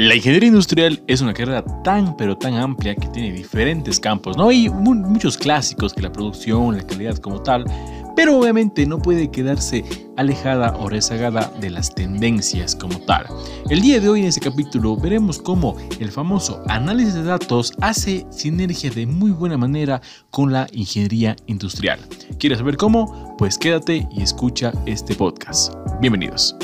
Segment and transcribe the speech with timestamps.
[0.00, 4.48] La ingeniería industrial es una carrera tan pero tan amplia que tiene diferentes campos, ¿no?
[4.48, 7.66] Hay muchos clásicos que la producción, la calidad como tal,
[8.16, 9.84] pero obviamente no puede quedarse
[10.16, 13.26] alejada o rezagada de las tendencias como tal.
[13.68, 18.24] El día de hoy en este capítulo veremos cómo el famoso análisis de datos hace
[18.30, 22.00] sinergia de muy buena manera con la ingeniería industrial.
[22.38, 23.36] ¿Quieres saber cómo?
[23.36, 25.74] Pues quédate y escucha este podcast.
[26.00, 26.56] Bienvenidos.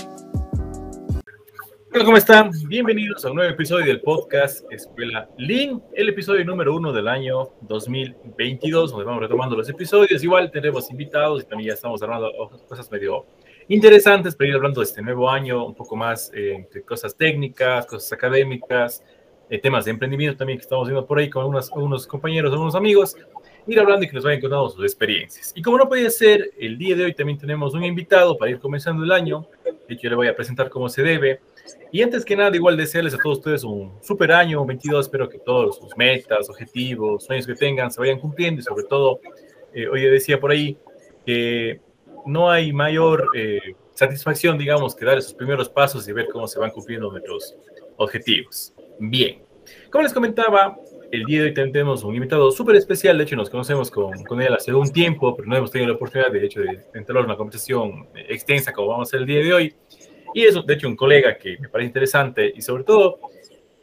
[1.96, 2.50] Hola, ¿cómo están?
[2.68, 7.52] Bienvenidos a un nuevo episodio del podcast Escuela Lean, el episodio número uno del año
[7.62, 10.22] 2022, donde vamos retomando los episodios.
[10.22, 12.30] Igual tendremos invitados y también ya estamos hablando
[12.68, 13.24] cosas medio
[13.68, 17.86] interesantes para ir hablando de este nuevo año, un poco más eh, de cosas técnicas,
[17.86, 19.02] cosas académicas,
[19.48, 22.74] eh, temas de emprendimiento también que estamos viendo por ahí con unos, unos compañeros, unos
[22.74, 23.16] amigos,
[23.66, 25.50] ir hablando y que nos vayan contando sus experiencias.
[25.56, 28.58] Y como no podía ser, el día de hoy también tenemos un invitado para ir
[28.58, 29.46] comenzando el año.
[29.64, 31.40] De hecho, yo le voy a presentar cómo se debe.
[31.92, 35.06] Y antes que nada, igual desearles a todos ustedes un super año 22.
[35.06, 39.20] Espero que todos sus metas, objetivos, sueños que tengan se vayan cumpliendo y sobre todo,
[39.72, 40.76] eh, hoy decía por ahí
[41.24, 41.80] que
[42.26, 43.60] no hay mayor eh,
[43.94, 47.56] satisfacción, digamos, que dar esos primeros pasos y ver cómo se van cumpliendo nuestros
[47.96, 48.74] objetivos.
[48.98, 49.42] Bien,
[49.90, 50.76] como les comentaba,
[51.10, 53.16] el día de hoy tenemos un invitado súper especial.
[53.16, 55.96] De hecho, nos conocemos con, con, él hace un tiempo, pero no hemos tenido la
[55.96, 59.54] oportunidad, de hecho, de entrar una conversación extensa como vamos a hacer el día de
[59.54, 59.74] hoy.
[60.36, 63.20] Y eso, de hecho, un colega que me parece interesante y sobre todo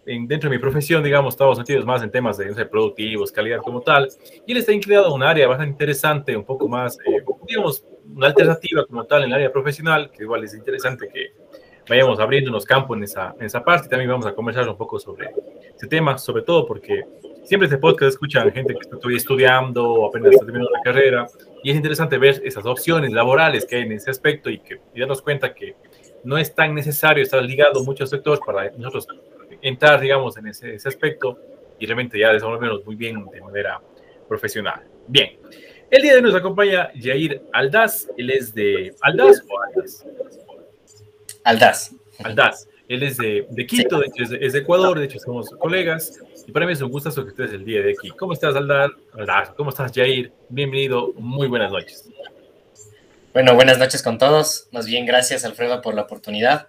[0.05, 3.57] en, dentro de mi profesión, digamos, estamos metidos más en temas de no productivos, calidad
[3.57, 4.07] como tal.
[4.45, 7.83] Y él está inclinado a un área bastante interesante, un poco más, eh, digamos,
[8.15, 11.33] una alternativa como tal en el área profesional, que igual es interesante que
[11.89, 13.89] vayamos abriendo unos campos en esa, en esa parte.
[13.89, 15.31] También vamos a conversar un poco sobre
[15.75, 17.01] ese tema, sobre todo porque
[17.45, 21.25] siempre este podcast escuchan gente que está estudiando o apenas está terminando la carrera.
[21.63, 24.99] Y es interesante ver esas opciones laborales que hay en ese aspecto y, que, y
[24.99, 25.75] darnos cuenta que
[26.23, 29.07] no es tan necesario estar ligado a muchos sectores para nosotros
[29.61, 31.37] entrar, digamos, en ese, aspecto
[31.79, 33.81] y realmente ya desenvolvernos muy bien de manera
[34.27, 34.83] profesional.
[35.07, 35.37] Bien,
[35.89, 40.05] el día de hoy nos acompaña Jair Aldaz, él es de Aldaz o Aldaz?
[41.43, 41.95] Aldaz.
[42.23, 42.67] Aldaz.
[42.87, 46.19] Él es de, de Quito, de hecho es de, Ecuador, de hecho somos colegas.
[46.45, 48.09] Y para mí es un gusto que estés el día de aquí.
[48.09, 48.55] ¿Cómo estás?
[48.55, 48.91] Aldaz?
[49.55, 50.31] ¿Cómo estás, Jair?
[50.49, 52.09] Bienvenido, muy buenas noches.
[53.33, 54.67] Bueno, buenas noches con todos.
[54.71, 56.67] Más bien, gracias Alfredo por la oportunidad.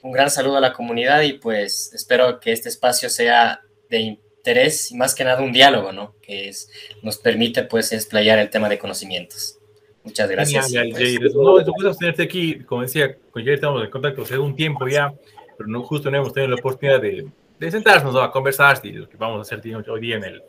[0.00, 3.60] Un gran saludo a la comunidad y pues espero que este espacio sea
[3.90, 6.14] de interés y más que nada un diálogo, ¿no?
[6.22, 6.70] Que es,
[7.02, 9.58] nos permite pues explayar el tema de conocimientos.
[10.02, 10.68] Muchas gracias.
[10.68, 11.34] Genial, pues.
[11.34, 12.60] No, es un gusto tenerte aquí.
[12.60, 15.12] Como decía, con Jair estamos en contacto hace un tiempo ya,
[15.58, 17.26] pero no justo no hemos tenido la oportunidad de,
[17.58, 20.42] de sentarnos a conversar y lo que vamos a hacer hoy día en, el,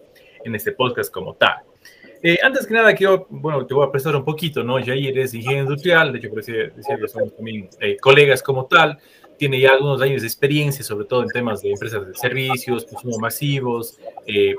[0.46, 1.58] en este podcast como tal.
[2.22, 4.84] Eh, antes que nada, quiero, bueno, te voy a prestar un poquito, ¿no?
[4.84, 8.98] Jair es ingeniero industrial, de hecho, decía, decía que somos también eh, colegas como tal,
[9.38, 13.20] tiene ya algunos años de experiencia, sobre todo en temas de empresas de servicios, consumo
[13.20, 13.98] masivos,
[14.28, 14.54] eh,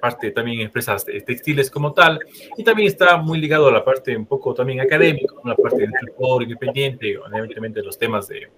[0.00, 2.18] parte también en empresas textiles como tal,
[2.56, 5.92] y también está muy ligado a la parte un poco también académica, una parte del
[6.00, 8.48] sector independiente, evidentemente los temas de,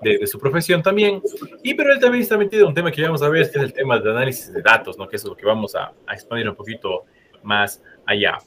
[0.00, 1.20] de, su profesión también.
[1.62, 3.64] Y pero él también está metido en un tema que vamos a ver, que es
[3.64, 5.06] el tema de análisis de datos, ¿no?
[5.06, 7.04] Que es lo que vamos a, a expandir un poquito
[7.42, 8.38] más allá.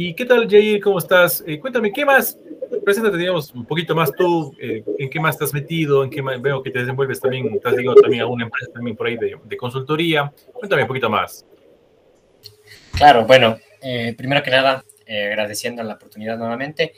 [0.00, 0.80] ¿Y qué tal, Jair?
[0.80, 1.42] ¿Cómo estás?
[1.44, 2.38] Eh, cuéntame, ¿qué más?
[2.84, 6.04] Preséntate, digamos, un poquito más tú, eh, ¿en qué más estás metido?
[6.04, 8.96] ¿En qué más, veo que te desenvuelves también, estás ligado también a una empresa también
[8.96, 10.32] por ahí de, consultoría?
[10.52, 11.44] Cuéntame un poquito más.
[12.92, 16.92] Claro, bueno, eh, primero que nada, agradeciendo la oportunidad nuevamente.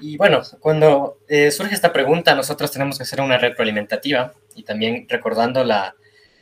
[0.00, 1.20] Y bueno, cuando
[1.50, 5.94] surge esta pregunta, nosotros tenemos que hacer una retroalimentativa y también recordando la,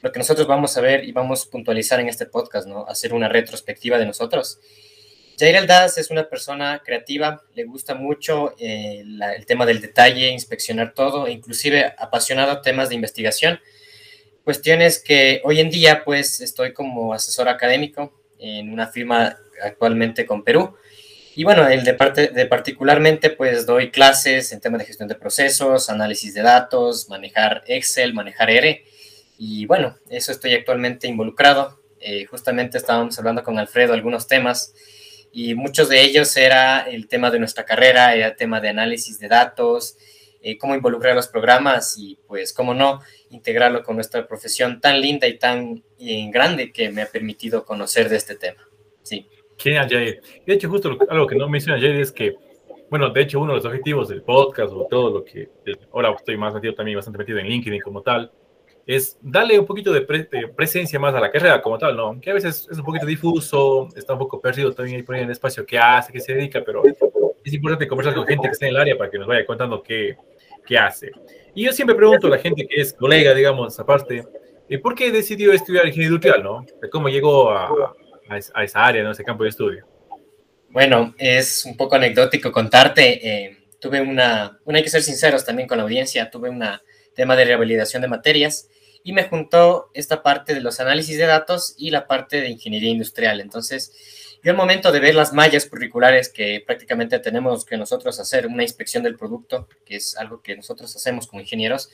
[0.05, 2.87] lo que nosotros vamos a ver y vamos a puntualizar en este podcast, ¿no?
[2.87, 4.61] Hacer una retrospectiva de nosotros.
[5.39, 10.93] Jair Aldaz es una persona creativa, le gusta mucho eh, el tema del detalle, inspeccionar
[10.93, 13.59] todo, e inclusive apasionado a temas de investigación.
[14.45, 20.45] Cuestiones que hoy en día, pues, estoy como asesor académico en una firma actualmente con
[20.45, 20.77] Perú.
[21.35, 25.15] Y bueno, el de, parte, de particularmente, pues, doy clases en temas de gestión de
[25.15, 28.85] procesos, análisis de datos, manejar Excel, manejar R
[29.47, 31.79] y bueno, eso estoy actualmente involucrado.
[32.01, 34.75] Eh, justamente estábamos hablando con Alfredo algunos temas
[35.33, 39.19] y muchos de ellos era el tema de nuestra carrera, era el tema de análisis
[39.19, 39.99] de datos,
[40.41, 45.29] eh, cómo involucrar los programas y pues cómo no integrarlo con nuestra profesión tan linda
[45.29, 45.83] y tan
[46.33, 48.67] grande que me ha permitido conocer de este tema.
[49.03, 49.29] Sí.
[49.59, 50.23] Genial, Jair.
[50.47, 52.35] De hecho, justo algo que no menciona Jair es que,
[52.89, 55.51] bueno, de hecho, uno de los objetivos del podcast o todo lo que
[55.93, 58.33] ahora estoy más metido también, bastante metido en LinkedIn como tal,
[58.87, 60.03] es darle un poquito de,
[60.55, 62.21] presencia más a la carrera como tal, ¿no?
[62.21, 65.23] Que a veces es un poquito difuso, está un poco perdido también ahí por ahí
[65.23, 66.83] en el espacio que hace, que se dedica, pero
[67.45, 69.83] es importante conversar con gente que está en el área para que nos vaya contando
[69.83, 70.17] qué,
[70.67, 71.11] que hace.
[71.55, 74.25] Y yo siempre pregunto a la gente que es colega, digamos, aparte,
[74.83, 76.67] ¿por qué decidió estudiar ingeniería industrial, no?
[76.91, 77.95] ¿Cómo llegó a,
[78.29, 79.13] a, esa área, ¿no?
[79.13, 79.87] ese campo de estudio?
[80.69, 83.27] Bueno, es un poco anecdótico contarte.
[83.27, 86.63] Eh, tuve una, una, hay que ser sinceros también con la audiencia, tuve un
[87.15, 88.69] tema de revalidación de materias
[89.05, 92.91] y me juntó esta parte de los análisis de datos y la parte de ingeniería
[92.91, 93.41] industrial.
[93.41, 93.93] Entonces,
[94.43, 98.63] yo al momento de ver las mallas curriculares que prácticamente tenemos que nosotros hacer, una
[98.63, 101.91] inspección del producto, que es algo que nosotros hacemos como ingenieros,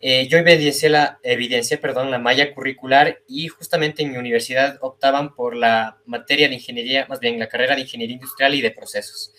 [0.00, 5.34] eh, yo evidencié la, evidencié, perdón, la malla curricular y justamente en mi universidad optaban
[5.34, 9.32] por la materia de ingeniería, más bien la carrera de ingeniería industrial y de procesos.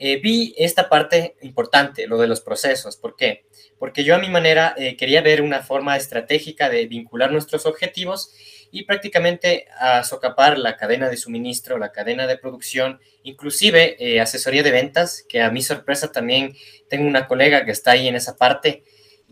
[0.00, 2.96] Eh, vi esta parte importante, lo de los procesos.
[2.96, 3.44] ¿Por qué?
[3.78, 8.34] Porque yo a mi manera eh, quería ver una forma estratégica de vincular nuestros objetivos
[8.72, 14.70] y prácticamente a socapar la cadena de suministro, la cadena de producción, inclusive asesoría de
[14.70, 16.56] ventas, que a mi sorpresa también
[16.88, 18.84] tengo una colega que está ahí en esa parte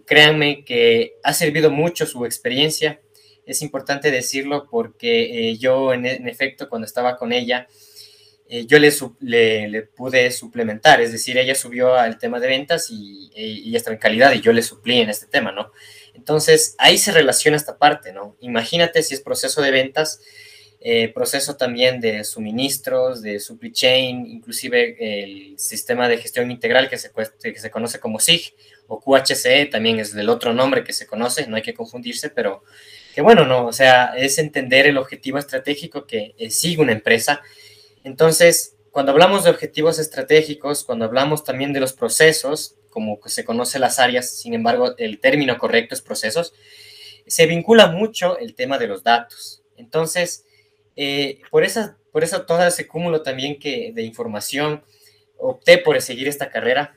[0.08, 3.00] créanme que ha servido mucho su experiencia.
[3.46, 7.68] Es importante decirlo porque eh, yo, en, efecto, cuando estaba con ella,
[8.50, 13.76] eh, yo le, pude suplementar, es decir, ella subió al tema de ventas y, ella
[13.76, 15.70] estaba en calidad y yo le suplí en este tema, ¿no?
[16.14, 18.36] Entonces, ahí se relaciona esta parte, ¿no?
[18.40, 20.20] Imagínate si es proceso de ventas,
[20.80, 26.98] eh, proceso también de suministros, de supply chain, inclusive el sistema de gestión integral que
[26.98, 27.10] se,
[27.42, 28.54] que se conoce como SIG
[28.86, 32.64] o QHCE también es del otro nombre que se conoce, no hay que confundirse, pero
[33.14, 37.42] que bueno, no, o sea, es entender el objetivo estratégico que eh, sigue una empresa.
[38.04, 43.78] Entonces, cuando hablamos de objetivos estratégicos, cuando hablamos también de los procesos, como se conoce
[43.78, 46.54] las áreas, sin embargo, el término correcto es procesos,
[47.26, 49.62] se vincula mucho el tema de los datos.
[49.76, 50.44] Entonces,
[50.96, 54.82] eh, por, esa, por eso todo ese cúmulo también que, de información,
[55.36, 56.94] opté por seguir esta carrera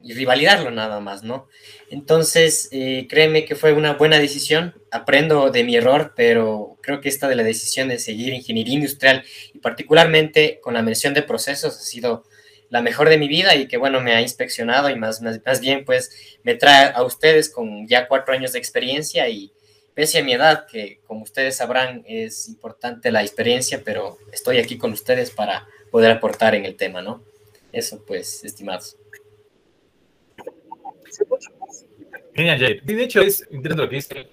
[0.00, 1.48] y rivalidarlo nada más, ¿no?
[1.90, 7.08] Entonces, eh, créeme que fue una buena decisión, aprendo de mi error, pero creo que
[7.08, 11.76] esta de la decisión de seguir ingeniería industrial y particularmente con la mención de procesos
[11.76, 12.24] ha sido
[12.70, 15.84] la mejor de mi vida y que bueno, me ha inspeccionado y más, más, bien
[15.84, 19.52] pues me trae a ustedes con ya cuatro años de experiencia y
[19.94, 24.78] pese a mi edad, que como ustedes sabrán es importante la experiencia, pero estoy aquí
[24.78, 27.24] con ustedes para poder aportar en el tema, ¿no?
[27.72, 28.96] Eso pues, estimados.
[32.34, 34.28] Genial, Y de hecho es interesante lo que dice.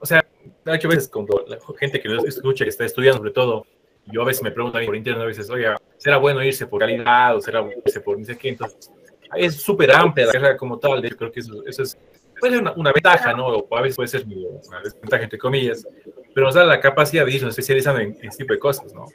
[0.00, 0.24] O sea,
[0.66, 3.66] a veces cuando la gente que nos escucha, que está estudiando sobre todo,
[4.06, 6.66] yo a veces me pregunto a mí por internet, a veces, oiga, ¿será bueno irse
[6.66, 8.50] por calidad o será bueno irse por ni sé qué?
[8.50, 8.90] Entonces,
[9.36, 11.98] es súper amplia la carrera como tal, creo que eso, eso es,
[12.38, 13.46] puede ser una, una, ventaja, ¿no?
[13.46, 15.86] O a veces puede ser una desventaja, entre comillas,
[16.34, 19.06] pero nos da la capacidad de irnos especializando en, en este tipo de cosas, ¿no?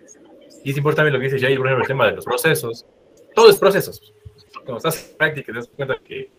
[0.63, 2.85] Y es importante lo que dice Jair, por ejemplo, el tema de los procesos.
[3.33, 4.13] Todo es procesos.
[4.53, 6.29] Cuando estás en práctica, te das cuenta que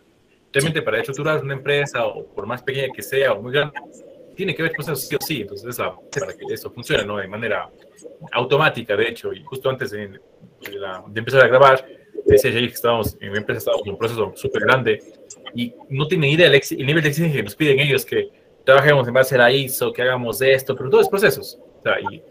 [0.52, 3.78] realmente para estructurar una empresa, o por más pequeña que sea, o muy grande,
[4.40, 5.40] tiene que haber procesos sí o sí.
[5.42, 7.18] Entonces, para que eso funcione, ¿no?
[7.18, 7.68] De manera
[8.32, 9.34] automática, de hecho.
[9.34, 10.18] Y justo antes de,
[11.14, 11.86] empezar a grabar,
[12.24, 15.02] decía que estábamos en una empresa, estábamos en un proceso súper grande
[15.54, 18.30] y no tienen idea del el nivel de exigencia que nos piden ellos, que
[18.64, 21.58] trabajemos en base a la ISO, que hagamos esto, pero todos procesos.
[21.78, 22.22] O sea, y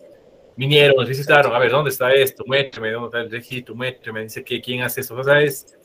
[0.58, 2.44] vinieron, nos visitaron, a ver, ¿dónde está esto?
[2.48, 3.76] Muéstrame, ¿dónde está el registro?
[3.76, 5.16] Muéstrame, dice que quién hace eso.
[5.16, 5.78] O sea, es,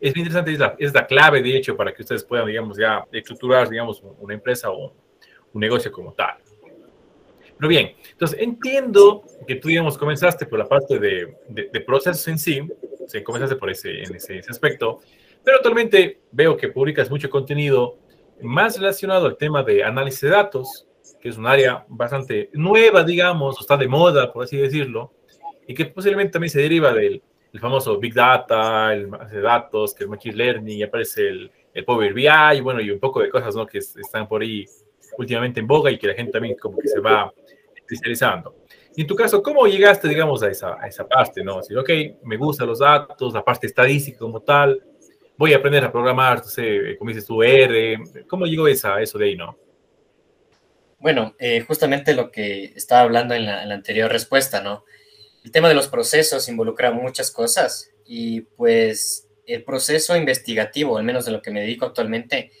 [0.00, 3.04] es interesante, es la, es la, clave, de hecho, para que ustedes puedan, digamos, ya
[3.10, 5.01] estructurar, digamos, una empresa o
[5.52, 6.36] un negocio como tal.
[7.62, 12.36] Pero bien, entonces entiendo que tú, digamos, comenzaste por la parte de, de, procesos en
[12.36, 14.98] sí, o comenzaste por ese, en ese, aspecto,
[15.44, 17.98] pero actualmente veo que publicas mucho contenido
[18.40, 20.88] más relacionado al tema de análisis de datos,
[21.20, 25.12] que es un área bastante nueva, digamos, o está de moda, por así decirlo,
[25.64, 27.22] y que posiblemente también se deriva del,
[27.52, 31.84] el famoso Big Data, el de datos, que el Machine Learning, y aparece el, el
[31.84, 33.66] Power BI, y bueno, y un poco de cosas, ¿no?
[33.66, 34.66] Que están por ahí
[35.18, 37.32] últimamente en boga y que la gente también como que se va
[37.74, 38.56] especializando.
[38.94, 41.58] Y en tu caso, ¿cómo llegaste, digamos, a esa, a esa parte, no?
[41.58, 41.90] Decir, ok,
[42.24, 44.82] me gustan los datos, la parte estadística como tal,
[45.36, 49.18] voy a aprender a programar, no sé, como dices tú, R, ¿cómo llegó esa, eso
[49.18, 49.56] de ahí, no?
[50.98, 54.84] Bueno, eh, justamente lo que estaba hablando en la, en la anterior respuesta, ¿no?
[55.44, 61.24] el tema de los procesos involucra muchas cosas y pues el proceso investigativo, al menos
[61.24, 62.52] de lo que me dedico actualmente,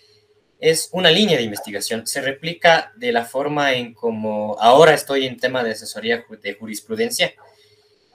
[0.62, 2.06] es una línea de investigación.
[2.06, 7.34] Se replica de la forma en como ahora estoy en tema de asesoría de jurisprudencia,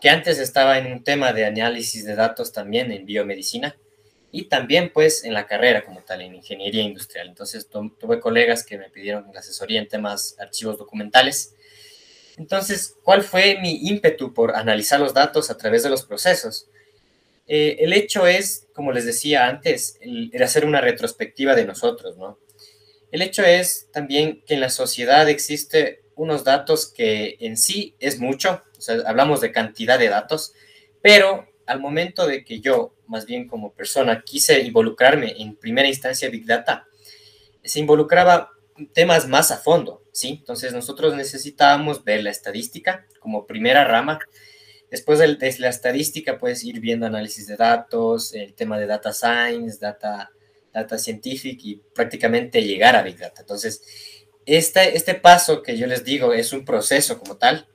[0.01, 3.75] que antes estaba en un tema de análisis de datos también en biomedicina
[4.31, 7.27] y también pues en la carrera como tal, en ingeniería industrial.
[7.27, 11.53] Entonces tuve colegas que me pidieron asesoría en temas archivos documentales
[12.37, 16.67] entonces, ¿cuál fue mi ímpetu por analizar los datos a través de los procesos?
[17.47, 22.39] Eh, el hecho es, como les decía antes, el, hacer una retrospectiva de nosotros, ¿no?
[23.11, 28.19] El hecho es también que en la sociedad existe unos datos que en sí es
[28.19, 30.53] mucho, o sea, hablamos de cantidad de datos,
[31.01, 36.29] pero al momento de que yo, más bien como persona, quise involucrarme en primera instancia
[36.29, 36.87] Big Data,
[37.63, 38.51] se involucraba
[38.93, 40.37] temas más a fondo, ¿sí?
[40.39, 44.19] Entonces nosotros necesitábamos ver la estadística como primera rama.
[44.89, 49.79] Después de, la estadística puedes ir viendo análisis de datos, el tema de data science,
[49.79, 50.31] data,
[50.73, 53.41] data scientific y prácticamente llegar a Big Data.
[53.41, 53.81] Entonces,
[54.45, 57.67] este, este paso que yo les digo es un proceso como tal.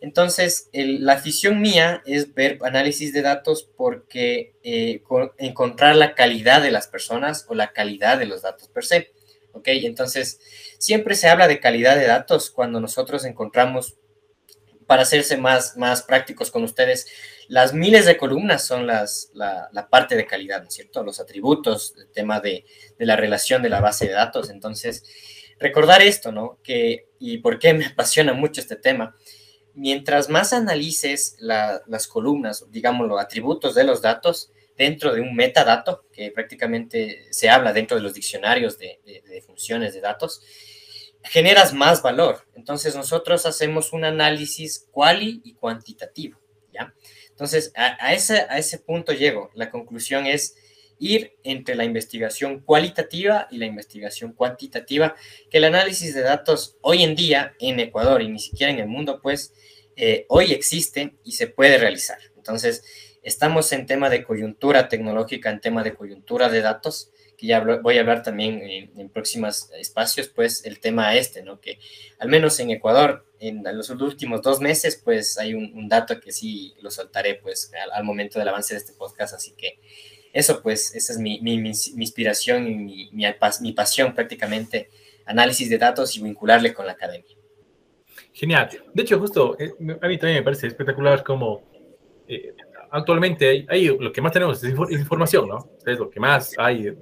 [0.00, 5.02] Entonces, la afición mía es ver análisis de datos porque eh,
[5.38, 9.12] encontrar la calidad de las personas o la calidad de los datos per se.
[9.52, 9.68] ¿ok?
[9.68, 10.40] Entonces,
[10.78, 13.96] siempre se habla de calidad de datos cuando nosotros encontramos,
[14.88, 17.06] para hacerse más, más prácticos con ustedes,
[17.46, 21.04] las miles de columnas son las, la, parte de calidad, ¿no es cierto?
[21.04, 22.64] Los atributos, el tema de,
[22.98, 24.48] la relación de la base de datos.
[24.48, 25.04] Entonces,
[25.60, 26.58] recordar esto, ¿no?
[26.64, 29.14] Que, y por qué me apasiona mucho este tema.
[29.74, 36.06] Mientras más analices las columnas, digamos, los atributos de los datos, dentro de un metadato,
[36.10, 38.98] que prácticamente se habla dentro de los diccionarios de,
[39.46, 40.40] funciones de datos,
[41.28, 42.46] generas más valor.
[42.54, 46.38] Entonces nosotros hacemos un análisis quali y cuantitativo,
[46.72, 46.94] ¿ya?
[47.30, 49.50] Entonces a, ese, a ese punto llego.
[49.54, 50.56] La conclusión es
[50.98, 55.14] ir entre la investigación cualitativa y la investigación cuantitativa,
[55.48, 58.88] que el análisis de datos hoy en día en Ecuador y ni siquiera en el
[58.88, 59.52] mundo, pues
[59.94, 62.18] eh, hoy existe y se puede realizar.
[62.36, 62.82] Entonces,
[63.28, 67.96] Estamos en tema de coyuntura tecnológica, en tema de coyuntura de datos, que ya voy
[67.96, 71.60] a hablar también en, próximos espacios, pues el tema este, ¿no?
[71.60, 71.78] Que
[72.18, 76.74] al menos en Ecuador, en los últimos dos meses, pues hay un, dato que sí
[76.82, 79.78] lo soltaré, pues al, momento del avance de este podcast, así que
[80.32, 84.90] eso, pues, esa es mi, mi, mi, inspiración y mi, mi, pasión prácticamente,
[85.24, 87.36] análisis de datos y vincularle con la academia.
[88.32, 88.68] Genial.
[88.92, 91.62] De hecho, justo, eh, a mí también me parece espectacular cómo
[92.26, 92.54] eh,
[92.90, 95.70] actualmente hay, lo que más tenemos es, información, ¿no?
[95.86, 96.94] Es lo que más hay,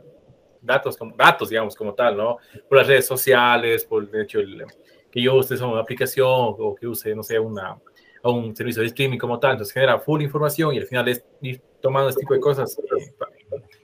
[0.67, 2.39] datos, como, datos, digamos, como tal, ¿no?
[2.69, 4.65] Por las redes sociales, por, de hecho, el,
[5.11, 7.79] que yo use una aplicación o que use, no sé, una,
[8.23, 11.61] un servicio de streaming como tal, entonces genera full información y al final es ir
[11.81, 12.77] tomando este tipo de cosas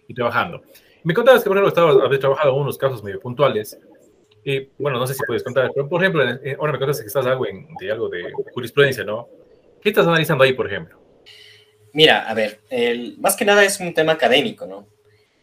[0.09, 0.61] y, trabajando.
[1.05, 3.79] Me contabas que, por ejemplo, habías trabajado en unos casos medio puntuales.
[4.45, 6.23] Y, bueno, no sé si puedes contar, pero por ejemplo,
[6.59, 9.29] ahora me contaste que estás algo en, de algo de jurisprudencia, ¿no?
[9.81, 11.01] ¿Qué estás analizando ahí, por ejemplo?
[11.93, 14.87] Mira, a ver, el, más que nada es un tema académico, ¿no?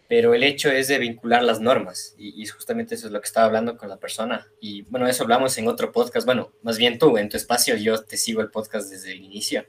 [0.10, 3.46] Pero el hecho es de vincular las normas y, justamente eso es lo que estaba
[3.46, 4.48] hablando con la persona.
[4.60, 8.04] Y bueno, eso hablamos en otro podcast, bueno, más bien tú, en tu espacio, yo
[8.04, 9.68] te sigo el podcast desde el inicio.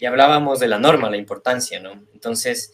[0.00, 2.06] Y hablábamos de la norma, la importancia, ¿no?
[2.14, 2.72] Entonces,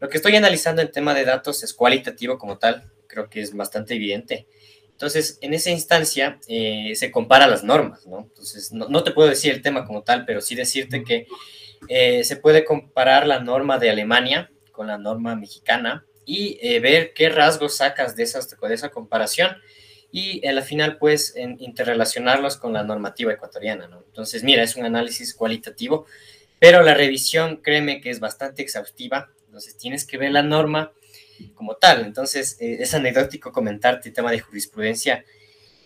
[0.00, 3.52] lo que estoy analizando en tema de datos es cualitativo como tal, creo que es
[3.52, 4.46] bastante evidente.
[4.92, 8.20] Entonces, en esa instancia eh, se compara las normas, ¿no?
[8.20, 11.26] Entonces, no, no, te puedo decir el tema como tal, pero sí decirte que
[11.88, 17.14] eh, se puede comparar la norma de Alemania con la norma mexicana y eh, ver
[17.14, 19.56] qué rasgos sacas de, esas, de esa comparación
[20.10, 23.88] y en la final pues interrelacionarlos con la normativa ecuatoriana.
[24.06, 26.06] Entonces, mira, es un análisis cualitativo,
[26.58, 30.92] pero la revisión, créeme que es bastante exhaustiva, entonces tienes que ver la norma
[31.54, 35.24] como tal, entonces eh, es anecdótico comentarte el tema de jurisprudencia,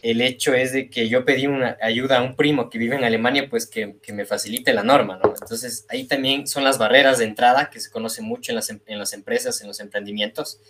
[0.03, 3.05] el hecho es de que yo pedí una ayuda a un primo que vive en
[3.05, 5.35] Alemania, pues que, me facilite la norma, ¿no?
[5.41, 8.81] Entonces ahí también son las barreras de entrada que se conocen mucho en las, em,
[8.87, 10.61] en las empresas, en los emprendimientos,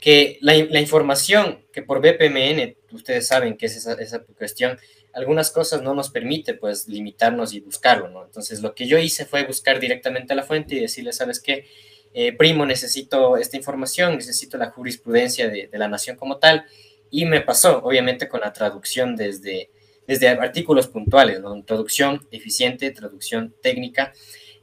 [0.00, 4.78] que la, información que por BPMN, ustedes saben que es esa, cuestión,
[5.12, 8.24] algunas cosas no nos permite pues limitarnos y buscarlo, ¿no?
[8.24, 11.66] Entonces lo que yo hice fue buscar directamente a la fuente y decirle, ¿sabes qué?
[12.14, 16.64] Eh, primo, necesito esta información, necesito la jurisprudencia de, de la nación como tal
[17.10, 19.70] y me pasó, obviamente, con la traducción desde,
[20.06, 21.62] desde artículos puntuales, ¿no?
[21.64, 24.12] Traducción eficiente, traducción técnica,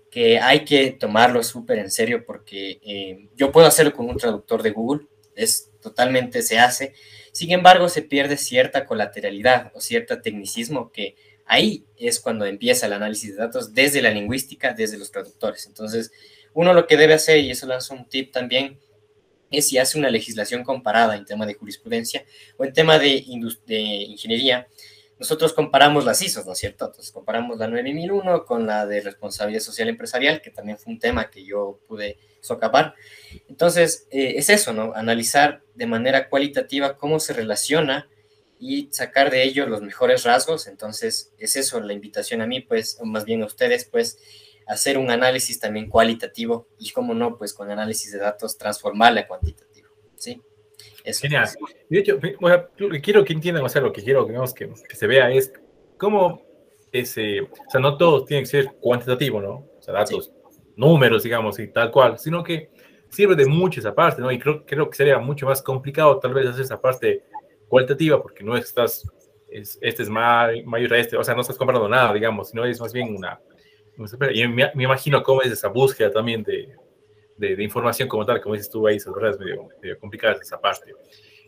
[0.09, 4.62] que hay que tomarlo súper en serio porque eh, yo puedo hacerlo con un traductor
[4.62, 6.93] de Google, es totalmente se hace.
[7.31, 12.93] Sin embargo, se pierde cierta colateralidad o cierto tecnicismo que ahí es cuando empieza el
[12.93, 15.65] análisis de datos desde la lingüística, desde los traductores.
[15.65, 16.12] Entonces,
[16.53, 18.79] uno lo que debe hacer, y eso lanzo un tip también,
[19.53, 22.25] es si hace una legislación comparada en tema de jurisprudencia
[22.57, 23.25] o en tema de,
[23.65, 24.67] de ingeniería,
[25.19, 26.86] nosotros comparamos las ISOs, ¿no es cierto?
[26.86, 31.29] Entonces comparamos la 9001 con la de responsabilidad social empresarial, que también fue un tema
[31.29, 32.95] que yo pude socapar.
[33.48, 34.93] Entonces, eh, es eso, ¿no?
[34.93, 38.10] Analizar de manera cualitativa cómo se relaciona
[38.60, 40.67] y sacar de ello los mejores rasgos.
[40.67, 44.19] Entonces, es eso la invitación a mí, pues, o más bien a ustedes, pues,
[44.67, 49.27] hacer un análisis también cualitativo y, como no, pues con análisis de datos transformarle a
[49.27, 49.89] cuantitativo.
[50.15, 50.41] ¿sí?
[51.03, 51.50] Genial.
[51.89, 52.20] De hecho,
[52.77, 55.51] lo que quiero que entiendan, o sea, lo que quiero que, que se vea es
[55.98, 56.41] cómo
[56.91, 59.67] ese, o sea, no todo tiene que ser cuantitativo, ¿no?
[59.77, 60.32] O sea, datos,
[60.75, 62.70] números, digamos, y tal cual, sino que
[63.10, 64.32] sirve de mucho esa parte, ¿no?
[64.32, 67.24] Y creo, creo que sería mucho más complicado tal vez hacer esa parte
[67.67, 69.05] cualitativa porque no estás,
[69.50, 72.79] es, este es mayor a este, o sea, no estás comprando nada, digamos, sino es
[72.79, 73.39] más bien una...
[74.33, 76.75] Y me, me imagino cómo es esa búsqueda también de,
[77.38, 80.93] de, información como tal, como dices tú ahí, es medio, medio complicada esa parte.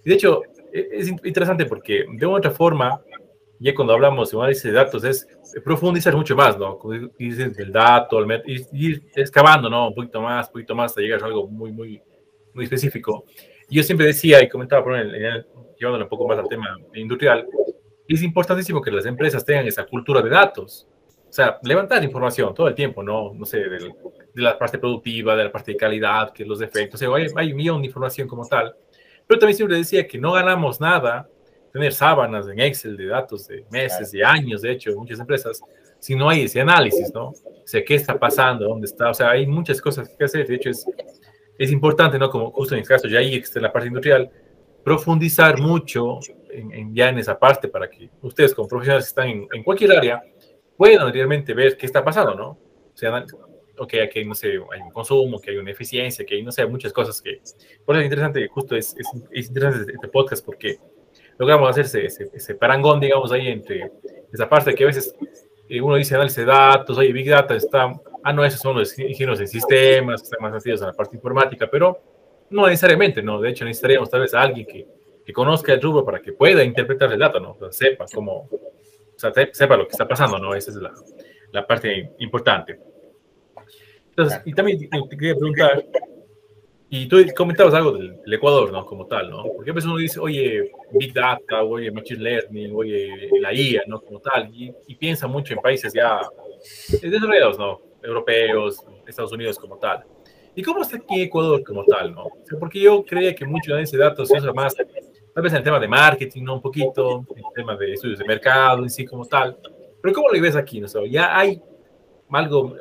[0.03, 3.01] Y de hecho, e, es interesante porque de otra forma,
[3.59, 5.27] ya cuando hablamos de análisis de datos, es
[5.63, 6.79] profundizar mucho más, ¿no?
[7.17, 9.87] Ir del dato, ir, ir excavando, ¿no?
[9.89, 12.01] Un poquito más, un poquito más, hasta llegar a algo muy, muy,
[12.53, 13.25] muy específico.
[13.69, 14.93] yo siempre decía y comentaba, por
[15.77, 17.47] llevándolo un poco más al tema industrial,
[18.07, 20.87] es importantísimo que las empresas tengan esa cultura de datos.
[21.35, 23.33] O sea, levantar información todo el tiempo, ¿no?
[23.33, 23.91] No sé, de
[24.35, 27.01] la parte productiva, de la parte de calidad, que los defectos.
[27.01, 28.73] O sea, hay, hay un millón de información como tal.
[29.27, 31.27] Pero también siempre decía que no ganamos nada
[31.73, 35.59] tener sábanas en Excel de datos de meses, de años, de hecho, en muchas empresas,
[35.99, 37.25] si no hay ese análisis, ¿no?
[37.31, 38.69] O sea, ¿qué está pasando?
[38.69, 39.09] ¿Dónde está?
[39.09, 40.47] O sea, hay muchas cosas que hacer.
[40.47, 40.85] De hecho, es,
[41.59, 42.29] es importante, ¿no?
[42.29, 44.31] Como justo en el caso, ya ahí está la parte industrial,
[44.85, 49.47] profundizar mucho en, ya en esa parte para que ustedes como profesionales que están en,
[49.51, 50.23] en, cualquier área
[50.77, 52.49] puedan realmente ver qué está pasando, ¿no?
[52.49, 53.25] O sea,
[53.77, 56.65] ok, aquí no sé, hay un consumo, que hay una eficiencia, que hay, no sé,
[56.65, 57.41] muchas cosas que...
[57.85, 60.79] Por eso es interesante, justo es, es, es interesante este podcast porque
[61.37, 63.91] logramos hacer ese, ese, parangón, digamos, ahí entre
[64.31, 65.13] esa parte que a veces
[65.67, 68.97] eh, uno dice análisis de datos, oye, Big Data está, ah, no, esos son los
[68.97, 71.99] ingenieros de sistemas, que están más metidos en la parte informática, pero
[72.49, 73.41] no necesariamente, ¿no?
[73.41, 74.87] De hecho, necesitaríamos tal vez a alguien que,
[75.25, 77.51] que conozca el rubro para que pueda interpretar el dato, ¿no?
[77.51, 78.47] O sea, sepa cómo,
[79.15, 80.53] o sea, sepa lo que está pasando, ¿no?
[80.53, 80.93] Esa es la,
[81.51, 82.79] la parte importante.
[84.09, 85.85] Entonces, y también te quería preguntar,
[86.89, 88.85] y tú comentabas algo del, Ecuador, ¿no?
[88.85, 89.43] Como tal, ¿no?
[89.55, 93.99] Porque a veces uno dice, oye, Big Data, oye, Machine Learning, oye, la IA, ¿no?
[94.01, 96.21] Como tal, y, piensa mucho en países ya
[97.01, 97.81] desarrollados, ¿no?
[98.01, 100.05] Europeos, Estados Unidos como tal.
[100.55, 102.27] ¿Y cómo está aquí Ecuador como tal, no?
[102.59, 104.73] porque yo creía que mucho de ese datos se usa más,
[105.35, 106.53] tal vez en el tema de marketing, ¿no?
[106.55, 109.57] Un poquito, en el tema de estudios de mercado en sí como tal.
[110.01, 110.87] Pero ¿cómo lo ves aquí, no?
[111.05, 111.61] ya hay
[112.29, 112.73] algo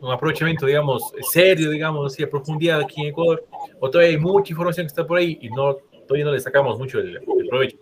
[0.00, 3.44] un aprovechamiento, digamos, serio, digamos, así a profundidad aquí en Ecuador,
[3.80, 5.74] o todavía hay mucha información que está por ahí y no,
[6.06, 7.78] todavía no le sacamos mucho el, provecho.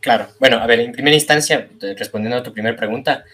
[0.00, 3.24] Claro, bueno, a ver, en primera instancia, respondiendo a tu primera pregunta,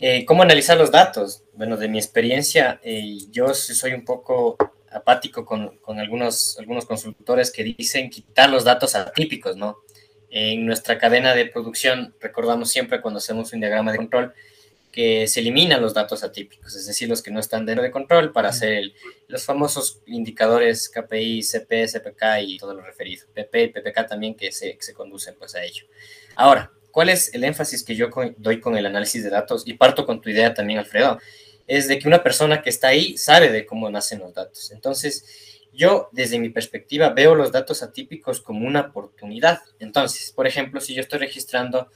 [0.00, 1.44] eh, ¿cómo analizar los datos?
[1.54, 4.56] Bueno, de mi experiencia, eh, yo soy un poco
[4.94, 9.78] apático con, con, algunos, algunos consultores que dicen quitar los datos atípicos, ¿no?
[10.30, 14.34] En nuestra cadena de producción, recordamos siempre cuando hacemos un diagrama de control,
[14.94, 18.30] que se eliminan los datos atípicos, es decir, los que no están dentro de control
[18.30, 18.92] para hacer
[19.26, 24.52] los famosos indicadores KPI, CP, CPK y todo lo referido, PP y PPK también que
[24.52, 25.84] se, se conducen pues a ello.
[26.36, 29.64] Ahora, ¿cuál es el énfasis que yo doy con el análisis de datos?
[29.66, 31.18] Y parto con tu idea también, Alfredo,
[31.66, 34.70] es de que una persona que está ahí sabe de cómo nacen los datos.
[34.72, 39.60] Entonces, yo desde mi perspectiva veo los datos atípicos como una oportunidad.
[39.78, 41.90] Entonces, por ejemplo, si yo estoy registrando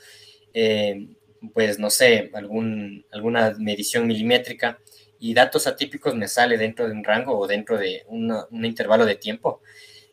[0.52, 1.06] eh,
[1.52, 4.80] pues no sé, algún, alguna medición milimétrica
[5.18, 9.16] y datos atípicos me sale dentro de un rango o dentro de un intervalo de
[9.16, 9.62] tiempo,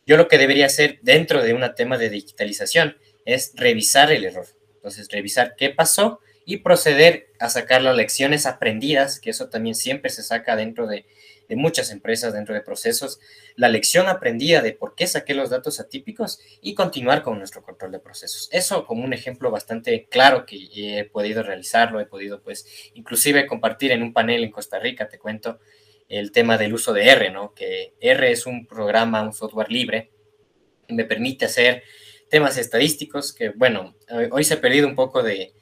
[0.06, 4.46] yo lo que debería hacer dentro de un tema de digitalización es revisar el error.
[4.76, 10.10] Entonces, revisar qué pasó y proceder a sacar las lecciones aprendidas, que eso también siempre
[10.10, 11.04] se saca dentro de,
[11.48, 13.20] de muchas empresas dentro de procesos,
[13.56, 17.92] la lección aprendida de por qué saqué los datos atípicos y continuar con nuestro control
[17.92, 18.48] de procesos.
[18.52, 23.92] Eso como un ejemplo bastante claro que he podido realizarlo, he podido pues inclusive compartir
[23.92, 25.58] en un panel en Costa Rica, te cuento
[26.08, 27.54] el tema del uso de R, ¿no?
[27.54, 30.12] Que R es un programa, un software libre,
[30.88, 31.82] me permite hacer
[32.30, 33.96] temas estadísticos, que bueno,
[34.30, 35.52] hoy se ha perdido un poco de,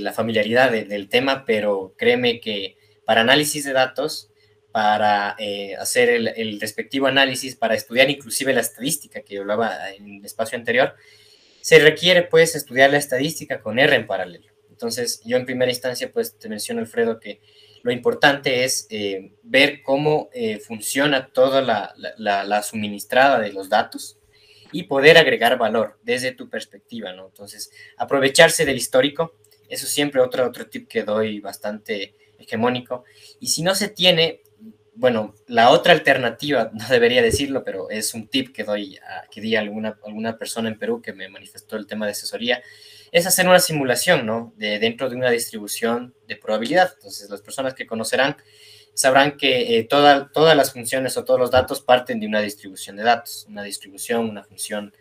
[0.00, 4.30] la familiaridad del tema, pero créeme que para análisis de datos
[4.74, 10.16] para eh, hacer el, respectivo análisis, para estudiar inclusive la estadística que yo hablaba en
[10.16, 10.96] el espacio anterior,
[11.60, 14.48] se requiere pues estudiar la estadística con R en paralelo.
[14.68, 17.40] Entonces, yo en primera instancia pues te menciono, Alfredo, que
[17.84, 24.18] lo importante es eh, ver cómo eh, funciona toda la, suministrada de los datos
[24.72, 27.26] y poder agregar valor desde tu perspectiva, ¿no?
[27.26, 29.36] Entonces, aprovecharse del histórico,
[29.74, 33.04] eso siempre otro, otro tip que doy bastante hegemónico.
[33.40, 34.42] Y si no se tiene,
[34.94, 38.98] bueno, la otra alternativa, no debería decirlo, pero es un tip que doy
[39.30, 42.62] que di a alguna, alguna persona en Perú que me manifestó el tema de asesoría,
[43.12, 44.52] es hacer una simulación, ¿no?
[44.56, 46.92] De, dentro de una distribución de probabilidad.
[46.96, 48.36] Entonces, las personas que conocerán
[48.92, 53.02] sabrán que eh, todas las funciones o todos los datos parten de una distribución de
[53.02, 54.94] datos, una distribución, una función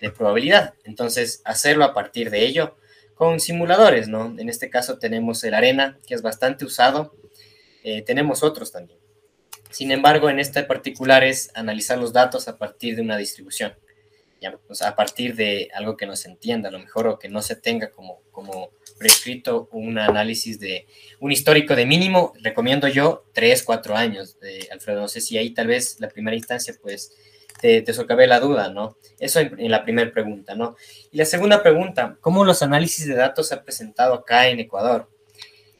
[0.00, 0.74] de probabilidad.
[0.84, 2.76] Entonces, hacerlo a partir de ello
[3.14, 4.34] con simuladores, ¿no?
[4.38, 7.14] En este caso tenemos el Arena, que es bastante usado.
[7.82, 8.98] Eh, tenemos otros también.
[9.70, 13.74] Sin embargo, en este particular es analizar los datos a partir de una distribución.
[14.40, 14.56] ¿ya?
[14.70, 17.42] Sea, a partir de algo que no se entienda, a lo mejor, o que no
[17.42, 20.86] se tenga como, como prescrito un análisis de
[21.20, 25.00] un histórico de mínimo, recomiendo yo tres, cuatro años, de Alfredo.
[25.00, 27.16] No sé si ahí tal vez la primera instancia, pues
[27.64, 28.98] te, te la duda, ¿no?
[29.18, 30.76] Eso en, la primera pregunta, ¿no?
[31.10, 35.10] Y la segunda pregunta, ¿cómo los análisis de datos se han presentado acá en Ecuador?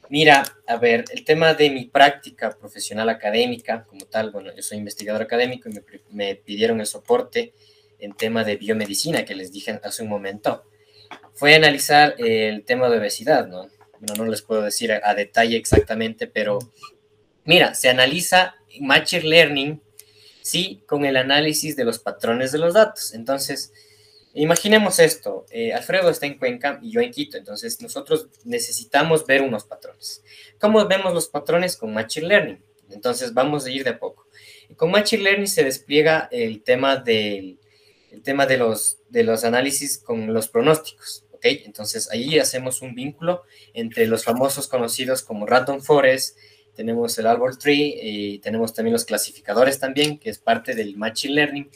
[0.08, 4.78] Mira, a ver, el tema de mi práctica profesional académica, como tal, bueno, yo soy
[4.78, 7.52] investigador académico y me, me pidieron el soporte
[7.98, 10.64] en tema de biomedicina que les dije hace un momento
[11.34, 13.68] fue analizar el tema de obesidad, ¿no?
[14.00, 16.58] Bueno, no les puedo decir a, detalle exactamente, pero
[17.44, 19.82] mira, se analiza Machine Learning,
[20.44, 23.14] sí, con el análisis de los patrones de los datos.
[23.14, 23.72] Entonces,
[24.34, 29.40] imaginemos esto, eh, Alfredo está en Cuenca y yo en Quito, entonces nosotros necesitamos ver
[29.40, 30.22] unos patrones.
[30.60, 32.62] ¿Cómo vemos los patrones con Machine Learning?
[32.90, 34.28] Entonces, vamos a ir de a poco.
[34.76, 37.58] Con Machine Learning se despliega el tema del
[38.12, 41.24] el tema de los, de los análisis con los pronósticos.
[41.32, 41.46] ¿ok?
[41.64, 46.38] Entonces ahí hacemos un vínculo entre los famosos conocidos como Random Forest,
[46.74, 51.34] tenemos el Árbol Tree y tenemos también los clasificadores también, que es parte del Machine
[51.34, 51.70] Learning,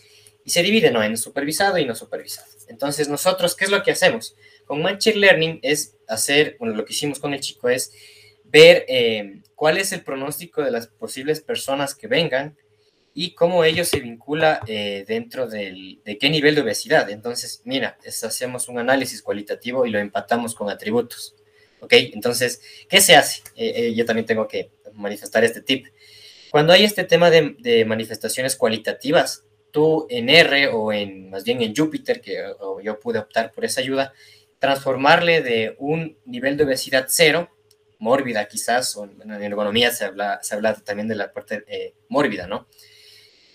[0.45, 1.03] y se divide ¿no?
[1.03, 2.49] en supervisado y no supervisado.
[2.69, 4.35] Entonces nosotros, ¿qué es lo que hacemos?
[4.65, 7.93] Con Machine Learning es hacer, bueno, lo que hicimos con el chico es
[8.45, 12.57] ver eh, cuál es el pronóstico de las posibles personas que vengan,
[13.21, 17.11] y cómo ello se vincula eh, dentro del, de qué nivel de obesidad.
[17.11, 21.35] Entonces, mira, hacemos un análisis cualitativo y lo empatamos con atributos.
[21.81, 21.95] ¿Ok?
[21.95, 23.43] Entonces, ¿qué se hace?
[23.57, 25.87] Eh, eh, yo también tengo que manifestar este tip.
[26.51, 31.75] Cuando hay este tema de, manifestaciones cualitativas, tú en R o en más bien en
[31.75, 32.43] Jupyter, que
[32.83, 34.13] yo pude optar por esa ayuda,
[34.59, 37.51] transformarle de un nivel de obesidad cero,
[37.99, 42.67] mórbida quizás, o en ergonomía se habla, se habla también de la parte mórbida, ¿no?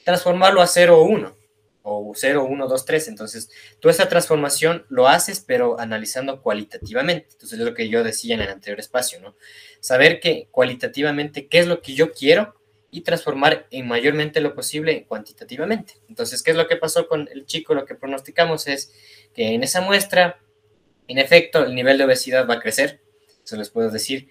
[0.03, 1.42] transformarlo a 0 o 1
[1.83, 3.07] o 0, 1, 2, 3.
[3.09, 7.27] Entonces, tú esa transformación lo haces, pero analizando cualitativamente.
[7.33, 9.35] Entonces, es lo que yo decía en el anterior espacio, ¿no?
[9.79, 12.55] Saber que cualitativamente qué es lo que yo quiero
[12.89, 15.95] y transformar en mayormente lo posible cuantitativamente.
[16.07, 17.73] Entonces, ¿qué es lo que pasó con el chico?
[17.73, 18.93] Lo que pronosticamos es
[19.33, 20.39] que en esa muestra,
[21.07, 23.01] en efecto, el nivel de obesidad va a crecer.
[23.43, 24.29] Eso les puedo decir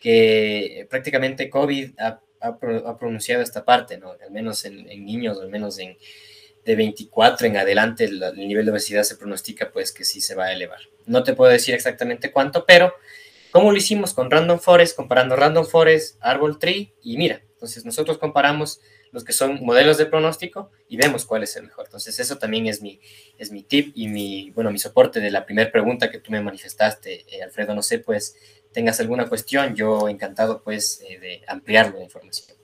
[0.00, 4.12] que prácticamente COVID ha pronunciado esta parte, ¿no?
[4.24, 5.96] Al menos en, niños, al menos en
[6.68, 10.44] de 24 en adelante, el, nivel de obesidad se pronostica pues que sí se va
[10.44, 10.80] a elevar.
[11.06, 12.92] No te puedo decir exactamente cuánto, pero
[13.50, 18.18] como lo hicimos con Random Forest, comparando Random Forest, Árbol Tree, y mira, entonces nosotros
[18.18, 21.86] comparamos los que son modelos de pronóstico y vemos cuál es el mejor.
[21.86, 23.00] Entonces eso también es mi,
[23.38, 26.42] es mi tip y mi, bueno, mi soporte de la primera pregunta que tú me
[26.42, 28.36] manifestaste, eh, Alfredo, no sé, pues
[28.74, 32.57] tengas alguna cuestión, yo encantado pues eh, de ampliar la información.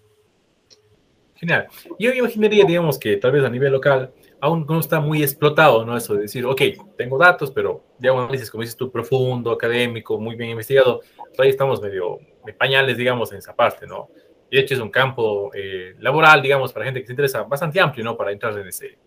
[1.44, 1.66] Genial.
[1.98, 5.94] Yo imaginaría, digamos, que tal vez a nivel local aún no está muy explotado, ¿no?
[5.94, 6.60] Eso de decir, ok,
[6.96, 11.02] tengo datos, pero digamos, análisis, como dices tú, profundo, académico, muy bien investigado,
[11.38, 14.08] ahí estamos medio de pañales, digamos, en esa parte, ¿no?
[14.50, 17.78] Y de hecho es un campo eh, laboral, digamos, para gente que se interesa bastante
[17.78, 18.16] amplio, ¿no?
[18.16, 18.98] Para entrar en ese,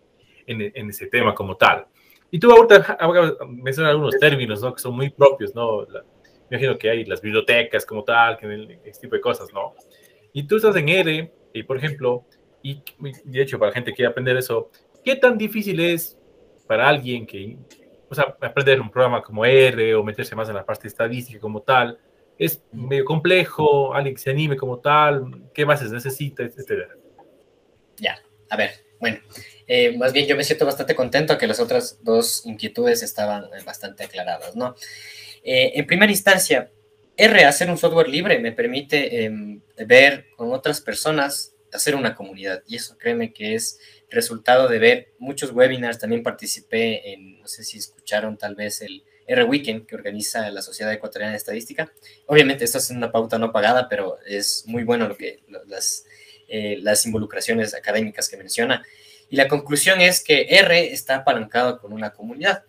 [0.46, 1.86] en, en ese tema como tal.
[2.30, 2.98] Y tú ahorita
[3.48, 4.72] mencionar algunos términos, ¿no?
[4.72, 5.82] Que son muy propios, ¿no?
[5.86, 6.02] La,
[6.50, 9.74] me imagino que hay las bibliotecas como tal, que este tipo de cosas, ¿no?
[10.32, 12.24] Y tú estás en R, y por ejemplo,
[12.62, 12.82] y
[13.24, 14.70] de hecho para la gente que quiere aprender eso,
[15.04, 16.18] ¿qué tan difícil es
[16.66, 17.56] para alguien que,
[18.08, 21.62] o sea, aprender un programa como R o meterse más en la parte estadística como
[21.62, 21.98] tal?
[22.38, 23.94] ¿Es medio complejo?
[23.94, 25.50] ¿Alguien que se anime como tal?
[25.52, 26.44] ¿Qué bases necesita?
[26.44, 26.88] Etcétera.
[27.96, 29.18] Ya, a ver, bueno,
[29.66, 34.04] eh, más bien yo me siento bastante contento que las otras dos inquietudes estaban bastante
[34.04, 34.74] aclaradas, ¿no?
[35.42, 36.70] Eh, en primera instancia,
[37.18, 42.62] R, hacer un software libre, me permite em, ver con otras personas, hacer una comunidad.
[42.68, 45.98] Y eso créeme que es resultado de ver muchos webinars.
[45.98, 50.62] También participé en, no sé si escucharon tal vez el R Weekend que organiza la
[50.62, 51.92] Sociedad Ecuatoriana de Estadística.
[52.26, 56.06] Obviamente, esto es una pauta no pagada, pero es muy bueno lo que las,
[56.46, 58.86] eh, las involucraciones académicas que menciona.
[59.28, 62.62] Y la conclusión es que R está apalancado con una comunidad.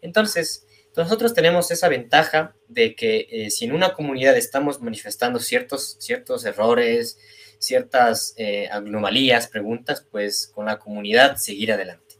[0.00, 0.66] Entonces,
[1.00, 6.44] nosotros tenemos esa ventaja de que eh, si en una comunidad estamos manifestando ciertos, ciertos
[6.44, 7.18] errores,
[7.58, 12.16] ciertas eh, anomalías, preguntas, pues con la comunidad seguir adelante.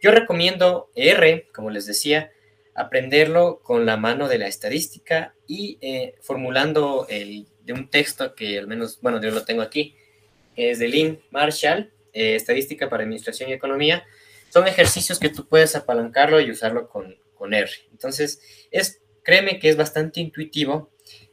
[0.00, 2.32] Yo recomiendo R, como les decía,
[2.74, 8.58] aprenderlo con la mano de la estadística y eh, formulando el, de un texto que
[8.58, 9.94] al menos, bueno, yo lo tengo aquí,
[10.56, 14.04] es de Lynn Marshall, eh, Estadística para Administración y Economía.
[14.50, 17.68] Son ejercicios que tú puedes apalancarlo y usarlo con, con R.
[17.90, 20.92] Entonces, es, créeme que es bastante intuitivo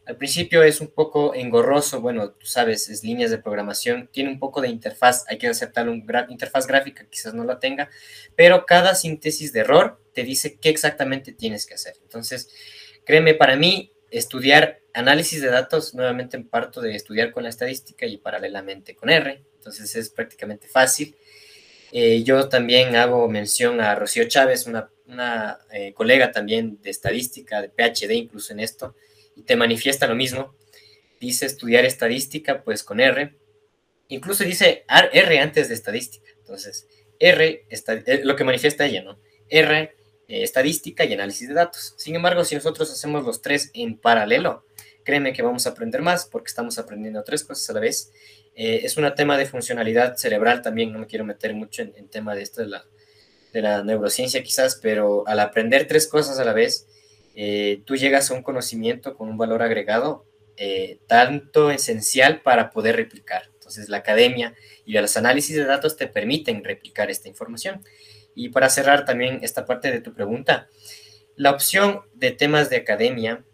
[0.09, 4.39] al principio es un poco engorroso, bueno, tú sabes, es líneas de programación, tiene un
[4.39, 7.91] poco de interfaz, hay que aceptar una interfaz gráfica, quizás no la tenga,
[8.35, 11.93] pero cada síntesis de error te dice qué exactamente tienes que hacer.
[12.01, 12.49] Entonces,
[13.05, 18.07] créeme, para mí, estudiar análisis de datos, nuevamente en parto de estudiar con la estadística
[18.07, 21.15] y paralelamente con R, entonces es prácticamente fácil.
[21.91, 27.69] Eh, yo también hago mención a Rocío Chávez, una, eh, colega también de estadística, de
[27.69, 28.95] PhD incluso en esto,
[29.45, 30.55] te manifiesta lo mismo.
[31.19, 33.35] Dice estudiar estadística, pues con R.
[34.09, 36.29] Incluso dice R antes de estadística.
[36.39, 36.87] Entonces,
[37.19, 39.19] R, eh, lo que manifiesta ella, ¿no?
[39.49, 39.95] R,
[40.27, 41.95] estadística y análisis de datos.
[41.97, 44.65] Sin embargo, si nosotros hacemos los tres en paralelo,
[45.03, 48.11] créeme que vamos a aprender más porque estamos aprendiendo tres cosas a la vez.
[48.61, 52.09] Eh, es un tema de funcionalidad cerebral también, no me quiero meter mucho en, en
[52.09, 52.83] tema de esto de la,
[53.53, 56.85] de la neurociencia quizás, pero al aprender tres cosas a la vez,
[57.35, 60.25] eh, tú llegas a un conocimiento con un valor agregado
[60.57, 63.43] eh, tanto esencial para poder replicar.
[63.53, 67.81] Entonces, la academia y los análisis de datos te permiten replicar esta información.
[68.35, 70.67] Y para cerrar también esta parte de tu pregunta,
[71.37, 73.45] la opción de temas de academia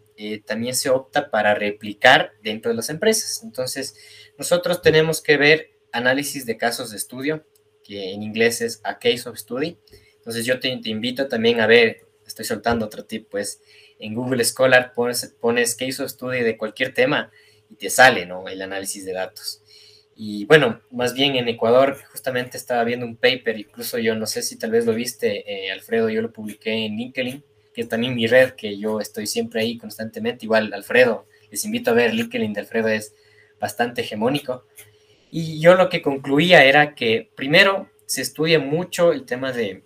[0.46, 3.42] también se opta para replicar dentro de las empresas.
[3.44, 3.94] Entonces,
[4.38, 7.44] nosotros tenemos que ver análisis de casos de estudio,
[7.82, 9.78] que en inglés es a case of study.
[10.16, 13.60] Entonces, yo te, invito también a ver estoy soltando otro tip, pues
[13.98, 17.30] en Google Scholar pones, pones case study de cualquier tema
[17.70, 18.48] y te sale, ¿no?
[18.48, 19.62] El análisis de datos.
[20.16, 24.42] Y bueno, más bien en Ecuador justamente estaba viendo un paper, incluso yo no sé
[24.42, 27.44] si tal vez lo viste, eh, Alfredo, yo lo publiqué en LinkedIn,
[27.74, 31.90] que es también mi red, que yo estoy siempre ahí constantemente, igual Alfredo, les invito
[31.90, 33.14] a ver, LinkedIn de Alfredo es
[33.60, 34.64] bastante hegemónico.
[35.30, 39.82] Y yo lo que concluía era que primero se estudia mucho el tema de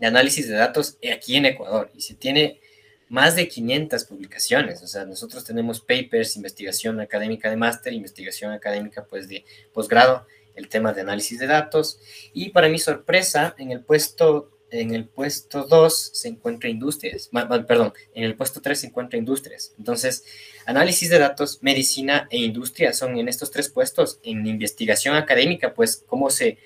[0.00, 2.60] análisis de datos aquí en Ecuador y se tiene
[3.08, 4.82] más de 500 publicaciones.
[4.82, 10.68] O sea, nosotros tenemos papers, investigación académica de máster, investigación académica pues de posgrado, el
[10.68, 12.00] tema de análisis de datos.
[12.32, 17.30] Y para mi sorpresa, en el puesto en el puesto 2 se encuentra industrias,
[17.66, 19.74] perdón, en el puesto 3 se encuentra industrias.
[19.78, 20.24] Entonces,
[20.66, 24.20] análisis de datos, medicina e industria son en estos tres puestos.
[24.22, 26.58] En investigación académica, pues, cómo se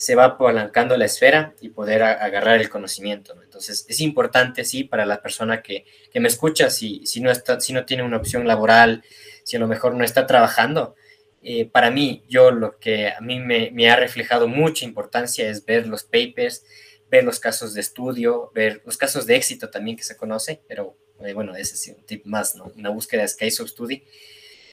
[0.00, 3.36] se va apalancando la esfera y poder agarrar el conocimiento.
[3.42, 5.84] Entonces, es importante, sí, para la persona que,
[6.14, 9.04] me escucha, si, si, no está, si no tiene una opción laboral,
[9.44, 10.94] si a lo mejor no está trabajando,
[11.42, 15.86] eh, para mí, yo lo que a mí me, ha reflejado mucha importancia es ver
[15.86, 16.64] los papers,
[17.10, 20.96] ver los casos de estudio, ver los casos de éxito también que se conoce, pero
[21.20, 22.72] eh, bueno, ese es un tip más, ¿no?
[22.76, 24.02] Una búsqueda de case study.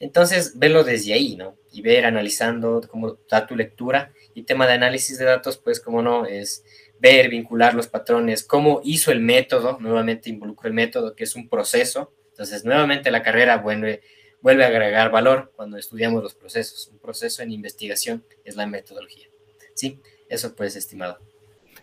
[0.00, 1.56] Entonces, verlo desde ahí, ¿no?
[1.72, 6.02] Y ver, analizando cómo da tu lectura y tema de análisis de datos, pues como
[6.02, 6.64] no, es
[7.00, 11.48] ver, vincular los patrones, cómo hizo el método, nuevamente involucro el método, que es un
[11.48, 12.12] proceso.
[12.30, 14.02] Entonces, nuevamente la carrera vuelve,
[14.40, 16.88] vuelve a agregar valor cuando estudiamos los procesos.
[16.88, 19.26] Un proceso en investigación es la metodología.
[19.74, 21.18] Sí, eso pues, estimado.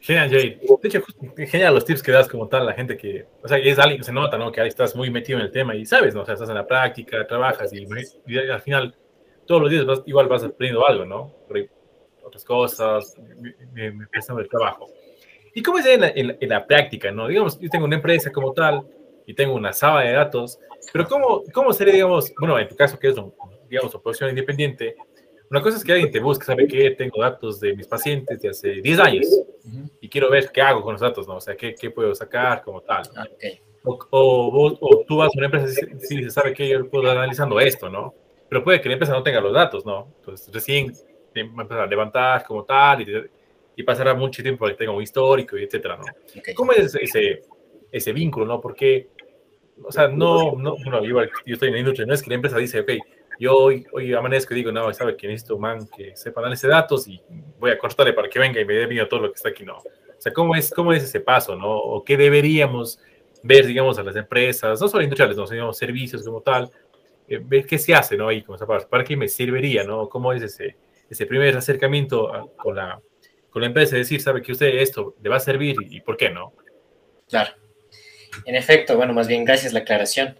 [0.06, 0.60] Genial, Jay.
[0.84, 1.04] De hecho,
[1.48, 3.98] genial los tips que das como tal a la gente que, o sea, es alguien
[3.98, 4.52] que se nota, ¿no?
[4.52, 6.22] Que ahí estás muy metido en el tema y sabes, ¿no?
[6.22, 7.88] O sea, estás en la práctica, trabajas y,
[8.38, 8.96] al final
[9.48, 11.34] todos los días igual vas aprendiendo algo, ¿no?
[12.24, 13.16] otras cosas,
[13.72, 14.88] me, me el trabajo.
[15.56, 17.28] ¿Y cómo es en la, en, la, práctica, no?
[17.28, 18.82] Digamos, yo tengo una empresa como tal
[19.26, 20.60] y tengo una sala de datos,
[20.92, 23.16] pero ¿cómo, cómo sería, digamos, bueno, en tu caso que es,
[23.70, 24.96] digamos, oposición independiente,
[25.50, 28.50] una cosa es que alguien te busque, sabe que tengo datos de mis pacientes de
[28.50, 29.28] hace 10 años
[30.06, 31.38] y quiero ver qué hago con los datos, ¿no?
[31.38, 33.10] O sea, qué, qué puedo sacar como tal.
[33.16, 33.26] Ah,
[33.84, 37.18] o, o, o, tú vas a una empresa y dices, sabe que yo puedo estar
[37.18, 38.14] analizando esto, ¿no?
[38.48, 40.14] Pero puede que la empresa no tenga los datos, ¿no?
[40.20, 40.94] Entonces, recién
[41.36, 43.30] va a empezar a levantar como tal y,
[43.78, 46.04] y pasará mucho tiempo para que tenga un histórico y etcétera, ¿no?
[46.54, 47.42] ¿Cómo es ese,
[47.92, 48.62] ese vínculo, no?
[48.62, 49.08] Porque,
[49.84, 52.36] o sea, no, no, bueno, igual yo estoy en la industria, no es que la
[52.36, 52.92] empresa dice, ok,
[53.40, 56.64] yo hoy, hoy amanezco y digo, no, sabe que necesito un man que sepa análisis
[56.64, 57.22] de datos y
[57.60, 59.64] voy a cortarle para que venga y me dé mío todo lo que está aquí,
[59.64, 59.78] no.
[59.78, 61.70] O sea, ¿cómo es, cómo es ese paso, no?
[61.70, 63.00] O qué deberíamos
[63.44, 66.70] ver, digamos, a las empresas, no solo industriales, no, sino servicios como tal,
[67.28, 68.28] eh, ver qué se hace, ¿no?
[68.28, 68.58] Ahí, como
[68.90, 70.10] ¿para qué me serviría, no?
[70.10, 70.78] ¿Cómo es ese,
[71.10, 73.00] ese primer acercamiento con, la,
[73.50, 76.30] con la empresa, decir, sabe que usted esto le va a servir y, por qué
[76.30, 76.54] no.
[77.30, 77.52] Claro.
[78.46, 80.40] En efecto, bueno, más bien gracias la aclaración.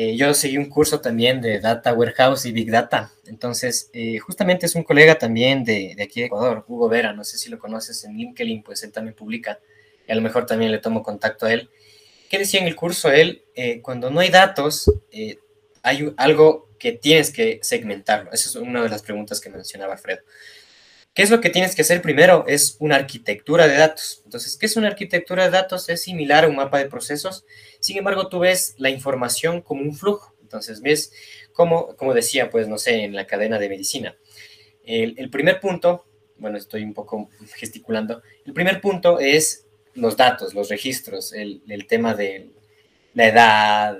[0.00, 3.10] Eh, yo seguí un curso también de Data Warehouse y Big Data.
[3.26, 7.24] Entonces, eh, justamente es un colega también de, de, aquí de Ecuador, Hugo Vera, no
[7.24, 9.58] sé si lo conoces en LinkedIn, pues él también publica,
[10.06, 11.68] y a lo mejor también le tomo contacto a él.
[12.30, 13.42] ¿Qué decía en el curso él?
[13.56, 14.88] Eh, cuando no hay datos,
[15.82, 18.30] hay algo que tienes que segmentarlo.
[18.30, 20.20] Esa es una de las preguntas que mencionaba Alfredo.
[21.18, 22.44] ¿Qué es lo que tienes que hacer primero?
[22.46, 24.22] Es una arquitectura de datos.
[24.24, 25.88] Entonces, ¿qué es una arquitectura de datos?
[25.88, 27.44] Es similar a un mapa de procesos.
[27.80, 30.36] Sin embargo, tú ves la información como un flujo.
[30.42, 31.12] Entonces, ves
[31.52, 34.16] cómo, como decía, pues, no sé, en la cadena de medicina.
[34.84, 38.22] El, primer punto, bueno, estoy un poco gesticulando.
[38.46, 42.50] El primer punto es los datos, los registros, el, tema de
[43.14, 43.98] la edad,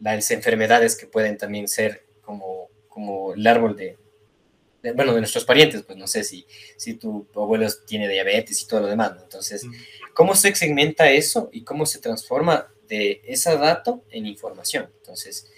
[0.00, 3.96] las enfermedades que pueden también ser como, como el árbol de,
[4.94, 6.46] bueno, de nuestros parientes, pues no sé si,
[6.76, 9.22] si tu abuelo tiene diabetes y todo lo demás, ¿no?
[9.22, 9.66] Entonces,
[10.14, 14.90] ¿cómo se segmenta eso y cómo se transforma de ese dato en información?
[14.98, 15.50] Entonces,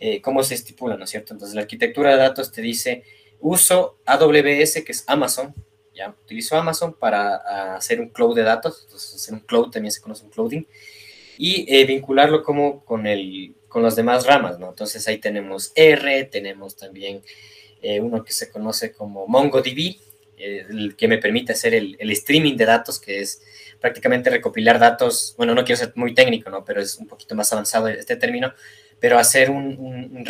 [0.00, 1.32] eh, ¿cómo se estipula, no es cierto?
[1.32, 3.04] Entonces, la arquitectura de datos te dice,
[3.38, 5.54] uso AWS, que es Amazon,
[5.94, 6.10] ¿ya?
[6.24, 10.24] Utilizo Amazon para hacer un cloud de datos, entonces hacer un cloud también se conoce
[10.24, 10.66] un clouding,
[11.38, 14.70] y eh, vincularlo como con, el, con las demás ramas, ¿no?
[14.70, 17.22] Entonces, ahí tenemos R, tenemos también
[17.82, 19.96] eh, uno que se conoce como MongoDB,
[20.38, 20.66] eh,
[20.96, 23.42] que me permite hacer el, streaming de datos, que es
[23.80, 26.64] prácticamente recopilar datos, bueno, no quiero ser muy técnico, ¿no?
[26.64, 28.54] Pero es un poquito más avanzado este término,
[28.98, 30.24] pero hacer un, un,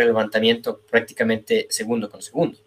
[0.90, 2.58] prácticamente segundo con segundo.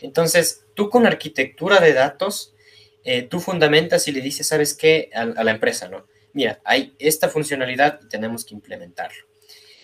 [0.00, 2.54] Entonces, tú con arquitectura de datos,
[3.04, 5.10] eh, tú fundamentas y le dices, ¿sabes qué?
[5.14, 6.06] A, la empresa, ¿no?
[6.32, 9.24] Mira, hay esta funcionalidad y tenemos que implementarlo.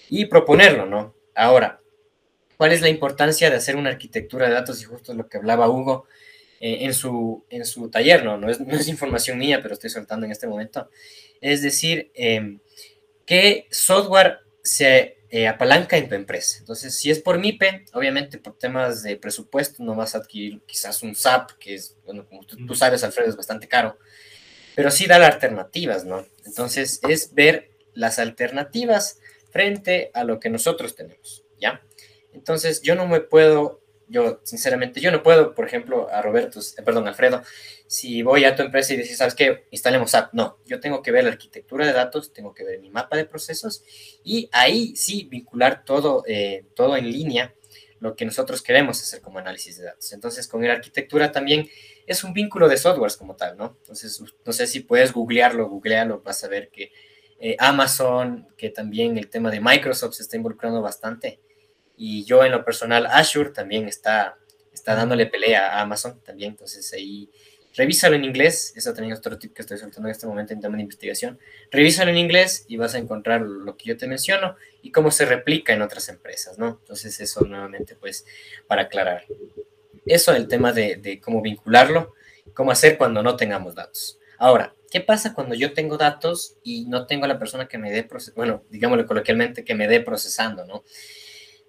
[0.08, 1.14] Y proponerlo, ¿no?
[1.34, 1.80] Ahora,
[2.59, 5.71] cuál es la importancia de hacer una arquitectura de datos y justo lo que hablaba
[5.71, 6.07] Hugo
[6.61, 8.37] eh, en, su, en su taller, ¿no?
[8.37, 10.90] No es, no es, información mía, pero estoy soltando en este momento.
[11.40, 12.59] Es decir, eh,
[13.25, 16.59] qué software se eh, apalanca en tu empresa.
[16.59, 21.05] Entonces, si es por MIPE, obviamente por temas de presupuesto no vas a adquirir quizás
[21.05, 23.99] un SAP, que es, bueno, como tú, tú sabes, Alfredo, es bastante caro,
[24.75, 26.27] pero sí da las alternativas, ¿no?
[26.44, 29.21] Entonces, es ver las alternativas
[29.53, 31.83] frente a lo que nosotros tenemos, ¿ya?
[32.32, 36.82] Entonces, yo no me puedo, yo sinceramente, yo no puedo, por ejemplo, a Roberto, eh,
[36.82, 37.42] perdón, Alfredo,
[37.86, 39.66] si voy a tu empresa y decís, ¿sabes qué?
[39.70, 40.32] Instalemos app.
[40.34, 43.24] No, yo tengo que ver la arquitectura de datos, tengo que ver mi mapa de
[43.24, 43.82] procesos
[44.24, 47.54] y ahí sí vincular todo, eh, todo en línea
[48.00, 50.12] lo que nosotros queremos hacer como análisis de datos.
[50.12, 51.68] Entonces, con la arquitectura también
[52.06, 53.76] es un vínculo de softwares como tal, ¿no?
[53.80, 56.92] Entonces, no sé si puedes googlearlo, googlearlo, vas a ver que
[57.40, 61.40] eh, Amazon, que también el tema de Microsoft se está involucrando bastante.
[61.98, 64.38] Y yo en lo personal, Azure también está,
[64.72, 66.52] está dándole pelea a Amazon también.
[66.52, 67.28] Entonces ahí,
[67.74, 68.72] revísalo en inglés.
[68.76, 71.38] Eso también es otro tip que estoy soltando en este momento en tema de investigación.
[71.70, 75.26] Revísalo en inglés y vas a encontrar lo que yo te menciono y cómo se
[75.26, 76.78] replica en otras empresas, ¿no?
[76.80, 78.24] Entonces eso nuevamente, pues,
[78.68, 79.24] para aclarar.
[80.06, 82.14] Eso, el tema de, de cómo vincularlo,
[82.54, 84.18] cómo hacer cuando no tengamos datos.
[84.38, 87.90] Ahora, ¿qué pasa cuando yo tengo datos y no tengo a la persona que me
[87.90, 90.84] dé, bueno, digámoslo coloquialmente, que me dé procesando, ¿no?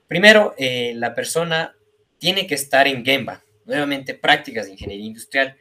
[0.10, 1.78] Primero, eh, la persona
[2.18, 5.56] tiene que estar en Gemba, nuevamente prácticas de ingeniería industrial.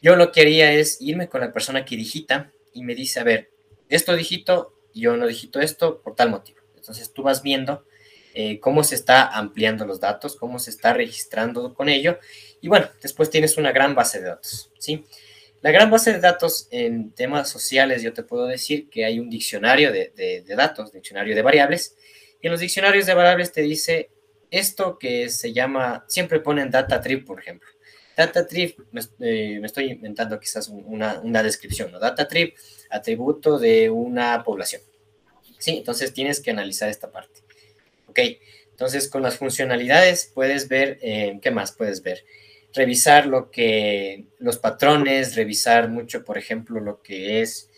[0.00, 3.24] Yo lo que haría es irme con la persona que digita y me dice, a
[3.24, 3.50] ver,
[3.90, 6.60] esto digito, yo no digito esto por tal motivo.
[6.74, 7.84] Entonces tú vas viendo
[8.32, 12.18] eh, cómo se está ampliando los datos, cómo se está registrando con ello.
[12.62, 15.04] Y bueno, después tienes una gran base de datos, ¿sí?
[15.60, 19.28] La gran base de datos en temas sociales, yo te puedo decir que hay un
[19.28, 21.94] diccionario de, de datos, diccionario de variables,
[22.42, 24.10] en los diccionarios de variables te dice
[24.50, 27.68] esto que se llama, siempre ponen data trip, por ejemplo.
[28.16, 31.98] Data trip, me, eh, estoy inventando quizás una, una, descripción, ¿no?
[31.98, 32.54] Data trip,
[32.90, 34.82] atributo de una población.
[35.58, 37.40] Sí, entonces tienes que analizar esta parte.
[38.08, 38.18] Ok,
[38.70, 42.24] entonces con las funcionalidades puedes ver, eh, ¿qué más puedes ver?
[42.74, 47.70] Revisar lo que, los patrones, revisar mucho, por ejemplo, lo que es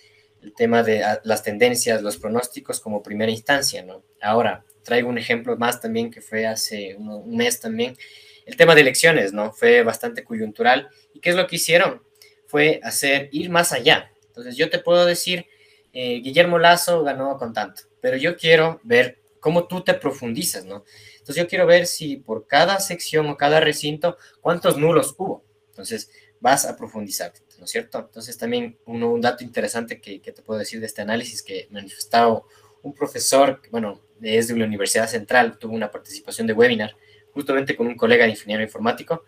[0.44, 4.04] el tema de ah, las tendencias, los pronósticos como primera instancia, ¿no?
[4.20, 7.96] Ahora, traigo un ejemplo más también que fue hace un, mes también,
[8.44, 9.52] el tema de elecciones, ¿no?
[9.52, 10.88] Fue bastante coyuntural.
[11.14, 12.02] ¿Y qué es lo que hicieron?
[12.46, 14.12] Fue hacer, ir más allá.
[14.26, 15.46] Entonces, yo te puedo decir,
[15.92, 20.84] eh, Guillermo Lazo ganó con tanto, pero yo quiero ver cómo tú te profundizas, ¿no?
[21.18, 25.42] Entonces, yo quiero ver si por cada sección o cada recinto, cuántos nulos hubo.
[25.70, 27.32] Entonces, vas a profundizar.
[27.58, 27.98] ¿No es cierto?
[27.98, 32.46] Entonces también un dato interesante que, te puedo decir de este análisis que manifestado
[32.82, 36.96] un profesor, bueno, es de la Universidad Central, tuvo una participación de webinar
[37.32, 39.24] justamente con un colega de ingeniero informático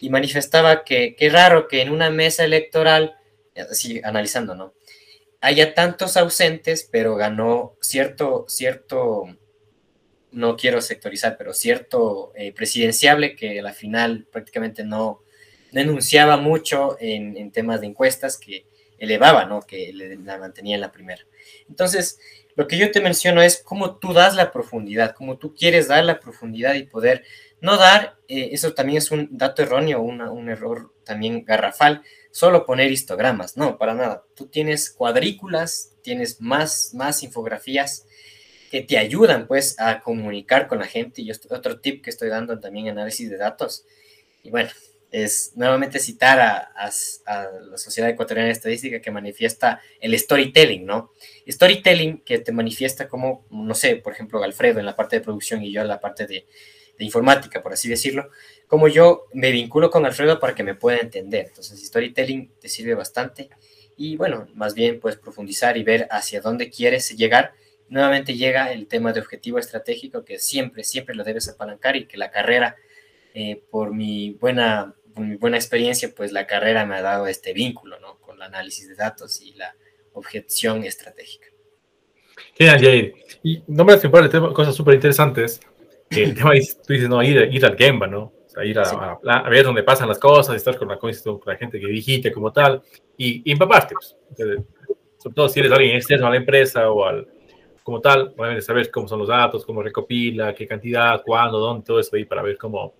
[0.00, 3.16] y manifestaba que qué raro que en una mesa electoral,
[3.70, 4.74] así analizando, ¿no?
[5.40, 9.24] Haya tantos ausentes, pero ganó cierto, cierto,
[10.30, 15.22] no quiero sectorizar, pero cierto eh, presidenciable que a la final prácticamente no,
[15.72, 18.66] denunciaba mucho en, temas de encuestas que
[18.98, 19.60] elevaba, ¿no?
[19.60, 21.22] Que la mantenía en la primera.
[21.68, 22.18] Entonces,
[22.56, 26.04] lo que yo te menciono es cómo tú das la profundidad, cómo tú quieres dar
[26.04, 27.24] la profundidad y poder
[27.60, 32.92] no dar, eh, eso también es un dato erróneo, un error también garrafal, solo poner
[32.92, 34.24] histogramas, no, para nada.
[34.34, 38.06] Tú tienes cuadrículas, tienes más, más infografías
[38.70, 41.22] que te ayudan pues a comunicar con la gente.
[41.22, 43.84] Y otro tip que estoy dando también análisis de datos.
[44.42, 44.70] Y bueno,
[45.10, 46.90] es nuevamente citar a,
[47.70, 51.12] la Sociedad Ecuatoriana de Estadística que manifiesta el storytelling, ¿no?
[51.48, 55.62] Storytelling que te manifiesta como, no sé, por ejemplo, Alfredo en la parte de producción
[55.62, 56.46] y yo en la parte de,
[57.00, 58.28] informática, por así decirlo,
[58.66, 61.46] como yo me vinculo con Alfredo para que me pueda entender.
[61.46, 63.50] Entonces, storytelling te sirve bastante
[63.96, 67.52] y bueno, más bien puedes profundizar y ver hacia dónde quieres llegar.
[67.88, 72.16] Nuevamente llega el tema de objetivo estratégico que siempre, siempre lo debes apalancar y que
[72.16, 72.76] la carrera,
[73.32, 77.98] eh, por, mi buena, mi buena experiencia, pues la carrera me ha dado este vínculo,
[78.00, 78.18] ¿no?
[78.18, 79.74] Con el análisis de datos y la
[80.12, 81.48] objeción estratégica.
[82.54, 83.14] Genial, Jair.
[83.42, 85.60] Y no me das tema cosas súper interesantes.
[86.10, 88.32] El tema es, tú dices, no, ir, ir al Gemba, ¿no?
[88.64, 91.12] ir a, ver dónde pasan las cosas, estar con la, con
[91.46, 92.82] la gente que digite como tal
[93.16, 93.94] y, empaparte.
[93.94, 94.16] Pues.
[95.18, 97.28] sobre todo si eres alguien externo a la empresa o al
[97.82, 101.98] como tal, obviamente saber cómo son los datos, cómo recopila, qué cantidad, cuándo, dónde, todo
[101.98, 102.94] eso ahí para ver cómo,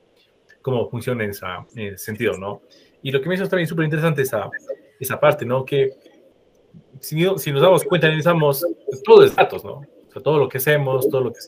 [0.63, 2.63] cómo funciona en, ese sentido, ¿no?
[3.03, 4.51] Y lo que me hizo también súper interesante esa,
[4.99, 5.65] esa parte, ¿no?
[5.65, 5.91] Que
[7.01, 8.65] si, si, nos damos cuenta, analizamos,
[9.05, 9.75] todo es datos, ¿no?
[9.75, 11.41] O sea, todo lo que hacemos, todo lo que...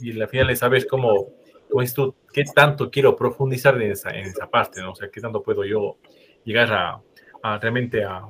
[0.00, 1.28] Y al final es saber cómo
[1.72, 4.92] como dices tú, qué tanto quiero profundizar en esa, en esa parte, ¿no?
[4.92, 5.96] O sea, qué tanto puedo yo
[6.44, 7.00] llegar a,
[7.42, 8.28] a realmente a,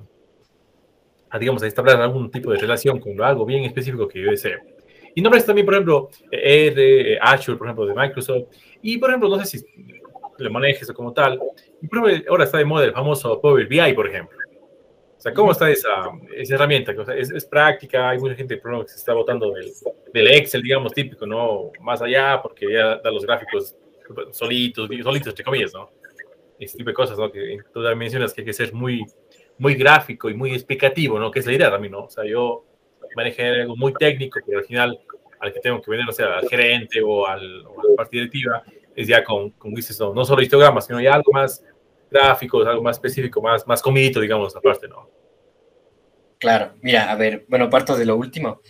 [1.28, 4.60] a, digamos, a establecer algún tipo de relación con algo bien específico que yo deseo.
[5.14, 8.44] Y nombres también, por ejemplo, R, Azure, por ejemplo, de Microsoft.
[8.80, 9.66] Y, por ejemplo, no sé si
[10.42, 11.40] le manejes o como tal.
[11.80, 11.88] Y,
[12.28, 14.38] ahora está de moda el famoso Power BI, por ejemplo.
[15.16, 16.92] O sea, ¿cómo está esa, esa herramienta?
[16.98, 19.70] O sea, es, es, práctica, hay mucha gente que se está votando del,
[20.12, 21.70] del, Excel, digamos, típico, ¿no?
[21.80, 23.76] Más allá, porque ya da los gráficos
[24.32, 25.90] solitos, solitos, entre comillas, ¿no?
[26.58, 27.30] Ese tipo de cosas, ¿no?
[27.30, 29.04] Que tú mencionas que hay que ser muy,
[29.58, 31.30] muy gráfico y muy explicativo, ¿no?
[31.30, 32.06] Que es la idea también, ¿no?
[32.06, 32.64] O sea, yo
[33.14, 34.98] manejé algo muy técnico, pero al final,
[35.38, 38.16] al que tengo que vender, o sea, al gerente o, al, o a la parte
[38.16, 38.64] directiva,
[38.94, 41.64] es ya con, como dices, no, solo histogramas, sino ya algo más
[42.10, 45.08] gráficos, algo más específico, más, más comidito, digamos, aparte, ¿no?
[46.38, 48.60] Claro, mira, a ver, bueno, parto de lo último.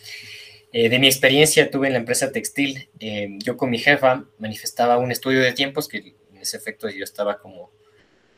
[0.72, 4.98] Eh, de mi experiencia tuve en la empresa textil, eh, yo con mi jefa manifestaba
[4.98, 7.70] un estudio de tiempos, que en ese efecto yo estaba como,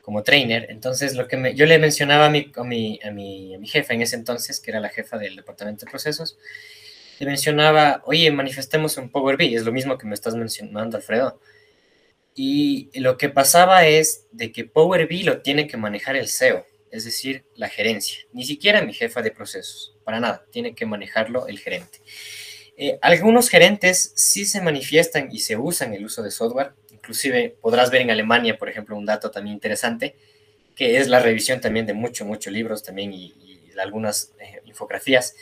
[0.02, 3.54] como trainer, entonces lo que me, yo le mencionaba a mi, a, mi, a, mi,
[3.54, 6.38] a mi jefa en ese entonces, que era la jefa del departamento de procesos,
[7.18, 11.40] le mencionaba, oye, manifestemos un Power BI, es lo mismo que me estás mencionando, Alfredo.
[12.34, 16.66] Y lo que pasaba es de que Power BI lo tiene que manejar el CEO,
[16.90, 21.46] es decir, la gerencia, ni siquiera mi jefa de procesos, para nada, tiene que manejarlo
[21.46, 22.00] el gerente.
[22.76, 27.90] Eh, algunos gerentes sí se manifiestan y se usan el uso de software, inclusive podrás
[27.90, 30.16] ver en Alemania, por ejemplo, un dato también interesante,
[30.74, 33.34] que es la revisión también de muchos, muchos libros también y,
[33.78, 35.34] algunas eh, infografías,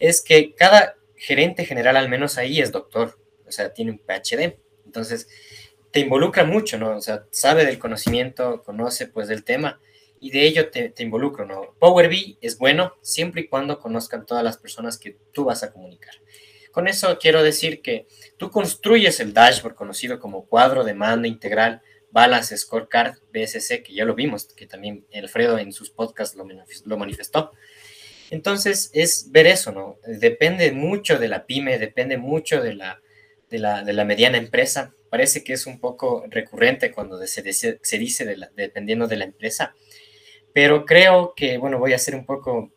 [0.00, 3.16] es que cada gerente general, al menos ahí, es doctor,
[3.46, 4.58] o sea, tiene un PhD.
[4.84, 5.28] Entonces,
[5.98, 6.96] te involucra mucho, ¿no?
[6.96, 9.80] O sea, sabe del conocimiento, conoce pues del tema
[10.20, 11.74] y de ello te, te involucro, ¿no?
[11.80, 15.72] Power BI es bueno siempre y cuando conozcan todas las personas que tú vas a
[15.72, 16.14] comunicar.
[16.70, 21.82] Con eso quiero decir que tú construyes el dashboard conocido como cuadro de mando integral
[22.12, 27.50] Balance Scorecard BSC, que ya lo vimos, que también Alfredo en sus podcasts lo, manifestó.
[28.30, 29.98] Entonces es ver eso, ¿no?
[30.06, 33.02] Depende mucho de la pyme, depende mucho de la,
[33.50, 37.80] de la, de la mediana empresa, parece que es un poco recurrente cuando se, dice,
[38.54, 39.74] dependiendo de la empresa,
[40.52, 42.72] pero creo que, bueno, voy a ser un poco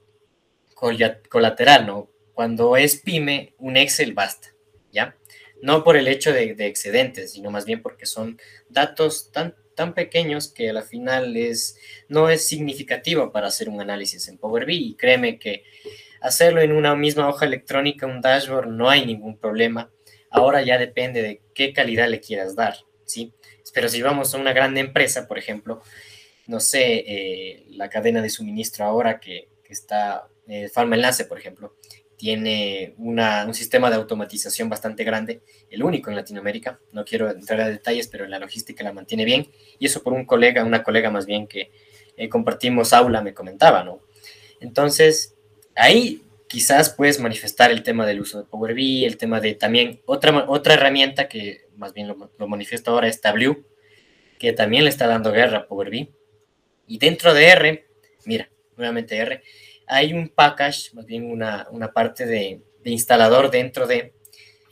[1.29, 2.09] colateral, ¿no?
[2.33, 4.49] Cuando es pyme, un Excel basta,
[4.91, 5.15] ¿ya?
[5.61, 10.51] No por el hecho de, excedentes, sino más bien porque son datos tan, tan pequeños
[10.51, 11.77] que a la final es,
[12.07, 14.89] no es significativo para hacer un análisis en Power BI.
[14.89, 15.63] Y créeme que
[16.19, 19.91] hacerlo en una misma hoja electrónica, un dashboard, no hay ningún problema
[20.31, 22.75] Ahora ya depende de qué calidad le quieras dar,
[23.05, 23.33] ¿sí?
[23.73, 25.81] Pero si vamos a una gran empresa, por ejemplo,
[26.47, 31.75] no sé, eh, la cadena de suministro ahora que, está, eh, Farma Enlace, por ejemplo,
[32.17, 36.79] tiene un sistema de automatización bastante grande, el único en Latinoamérica.
[36.91, 39.47] No quiero entrar a detalles, pero la logística la mantiene bien.
[39.79, 41.71] Y eso por un colega, una colega más bien que
[42.17, 44.01] eh, compartimos aula, me comentaba, ¿no?
[44.59, 45.33] Entonces,
[45.73, 46.21] ahí
[46.51, 50.49] quizás puedes manifestar el tema del uso de Power BI, el tema de también otra,
[50.49, 53.65] otra herramienta que más bien lo, lo manifiesto ahora es Tableau,
[54.37, 56.11] que también le está dando guerra a Power BI.
[56.87, 57.87] Y dentro de R,
[58.25, 59.41] mira, nuevamente R,
[59.87, 64.13] hay un package, más bien una, una parte de, de, instalador dentro de,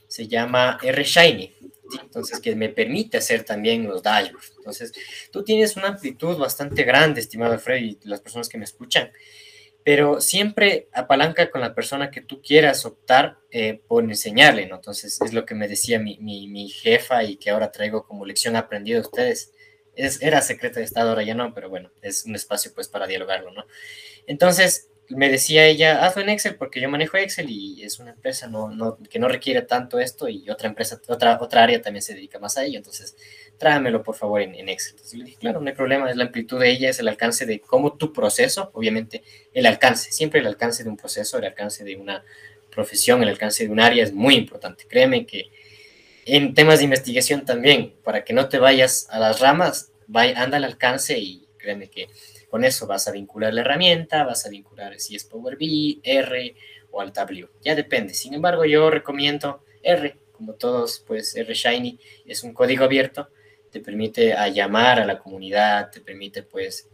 [0.09, 1.55] se llama R Shiny,
[2.01, 4.53] entonces que me permite hacer también los dashboards.
[4.57, 4.91] Entonces,
[5.31, 9.11] tú tienes una amplitud bastante grande, estimado Fred, y las personas que me escuchan,
[9.89, 14.75] pero siempre apalanca con la persona que tú quieras optar eh, por enseñarle, ¿no?
[14.75, 18.23] Entonces, es lo que me decía mi, mi, mi jefa y que ahora traigo como
[18.23, 19.51] lección aprendida a ustedes.
[19.95, 23.07] Es, era secreto de Estado, ahora ya no, pero bueno, es un espacio pues para
[23.07, 23.65] dialogarlo, ¿no?
[24.27, 28.47] Entonces, me decía ella, hazlo en Excel porque yo manejo Excel y es una empresa
[28.47, 32.13] no, no, que no requiere tanto esto y otra empresa, otra, otra área también se
[32.13, 33.15] dedica más a ello, entonces
[33.57, 34.91] tráemelo por favor en, en Excel.
[34.91, 37.45] Entonces le dije, claro, no hay problema, es la amplitud de ella, es el alcance
[37.45, 41.83] de cómo tu proceso, obviamente el alcance, siempre el alcance de un proceso, el alcance
[41.83, 42.23] de una
[42.69, 44.85] profesión, el alcance de un área es muy importante.
[44.87, 45.49] Créeme que
[46.25, 50.57] en temas de investigación también, para que no te vayas a las ramas, vaya, anda
[50.57, 52.09] al alcance y créeme que
[52.49, 56.55] con eso vas a vincular la herramienta, vas a vincular si es Power BI, R
[56.91, 57.47] o al W.
[57.61, 58.13] Ya depende.
[58.13, 63.29] Sin embargo, yo recomiendo R, como todos, pues R Shiny es un código abierto,
[63.71, 66.89] te permite a llamar a la comunidad, te permite pues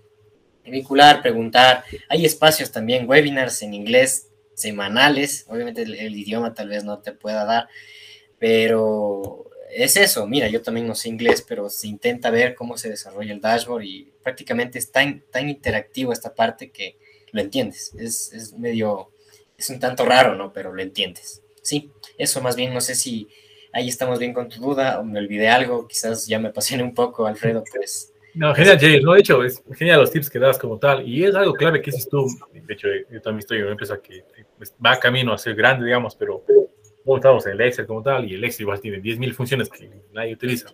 [0.65, 1.83] vincular, preguntar.
[2.09, 5.45] Hay espacios también, webinars en inglés semanales.
[5.47, 7.67] Obviamente el idioma tal vez no te pueda dar,
[8.39, 12.89] pero es eso, mira, yo también no sé inglés, pero se intenta ver cómo se
[12.89, 16.97] desarrolla el dashboard y prácticamente es tan, tan interactivo esta parte que
[17.31, 17.93] lo entiendes.
[17.97, 19.11] Es, es, medio,
[19.57, 20.53] es un tanto raro, ¿no?
[20.53, 21.43] Pero lo entiendes.
[21.61, 23.27] Sí, eso más bien, no sé si
[23.73, 26.93] ahí estamos bien con tu duda o me olvidé algo, quizás ya me apasioné un
[26.93, 28.13] poco, Alfredo, pues...
[28.33, 31.23] No, genial, Jay, no, de hecho, es genial los tips que das como tal, y
[31.23, 34.25] es algo clave que dices tú, de hecho, yo también estoy en una empresa que
[34.85, 36.43] va camino a ser grande, digamos, pero
[37.05, 40.33] como estamos el Excel como tal, y el Excel igual tiene 10.000 funciones que nadie
[40.33, 40.69] utiliza.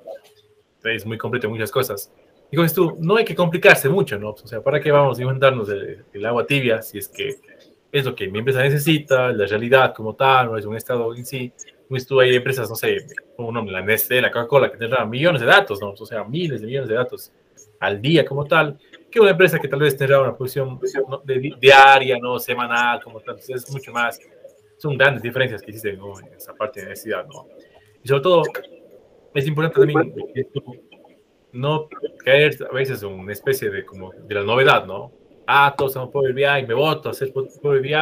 [0.77, 2.11] Entonces es muy completo en muchas cosas.
[2.49, 4.29] Y como tú, no hay que complicarse mucho, ¿no?
[4.31, 7.35] O sea, ¿para qué vamos a inventarnos el, el, agua tibia si es que
[7.91, 11.25] es lo que mi empresa necesita, la realidad como tal, no es un estado en
[11.25, 11.51] sí?
[11.87, 13.05] Pues tú hay empresas, no sé,
[13.35, 15.89] como nombre, la Nestlé, la Coca-Cola, que tendrán millones de datos, ¿no?
[15.91, 17.31] O sea, miles de millones de datos
[17.81, 18.77] al día como tal,
[19.09, 20.79] que una empresa que tal vez tendrá una posición
[21.25, 22.39] de, diaria, ¿no?
[22.39, 23.35] Semanal, como tal.
[23.35, 24.19] Entonces es mucho más
[24.81, 26.19] son grandes diferencias que existen ¿no?
[26.19, 27.47] en esa parte de necesidad, ¿no?
[28.03, 28.43] Y sobre todo,
[29.35, 30.13] es importante también
[31.51, 31.87] no
[32.25, 35.11] caer a veces en una especie de, como, de la novedad, ¿no?
[35.45, 37.93] Ah, todos son Power BI, me voto a hacer Power BI,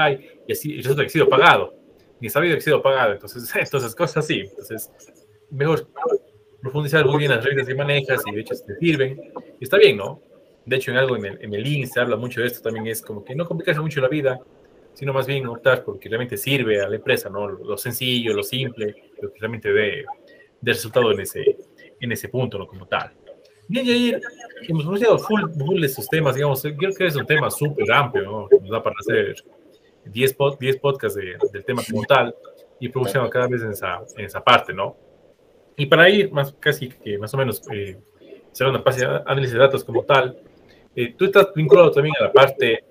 [0.48, 1.74] y así, y resulta que he sido pagado.
[2.22, 4.42] Ni sabido que he sido pagado, entonces, entonces cosas así.
[4.42, 4.90] Entonces,
[5.50, 5.86] mejor
[6.62, 9.34] profundizar muy bien las reglas que manejas y de hecho te sirven.
[9.60, 10.22] Y está bien, ¿no?
[10.66, 12.88] De hecho, en algo en el, en el link se habla mucho de esto también,
[12.88, 14.40] es como que no complicarse mucho la vida,
[15.00, 17.47] sino más bien optar porque realmente sirve a la empresa, ¿no?
[17.47, 20.04] Lo sencillo, lo simple, lo que realmente dé,
[20.62, 21.56] resultado en ese,
[22.02, 22.68] en ese punto, ¿no?
[22.68, 23.14] Como tal.
[23.70, 24.20] Bien, Jair,
[24.68, 27.89] hemos conocido full, full de estos temas, digamos, yo creo que es un tema súper
[27.89, 28.47] amplio, ¿no?
[28.60, 29.36] Nos da para hacer
[30.04, 32.36] 10, pod, 10 podcasts de, del tema como tal
[32.78, 34.97] y producción cada vez en esa, en esa parte, ¿no?
[35.78, 37.97] Y para ir más casi que más o menos eh,
[38.52, 40.38] cerrando la de análisis de datos como tal,
[40.93, 42.84] eh, tú estás vinculado también a la parte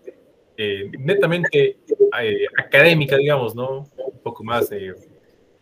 [0.61, 1.78] eh, netamente
[2.22, 3.88] eh, académica, digamos, ¿no?
[3.96, 4.94] Un poco más eh,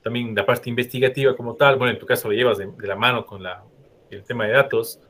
[0.02, 1.76] también la parte investigativa como tal.
[1.76, 3.64] Bueno, en tu caso lo llevas de, de la mano con la,
[4.10, 5.00] el tema de datos,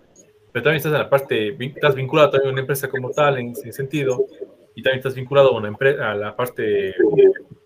[0.53, 3.51] pero también estás en la parte, estás vinculado también a una empresa como tal en
[3.51, 4.27] ese sentido,
[4.75, 6.95] y también estás vinculado a, una empresa, a la parte de,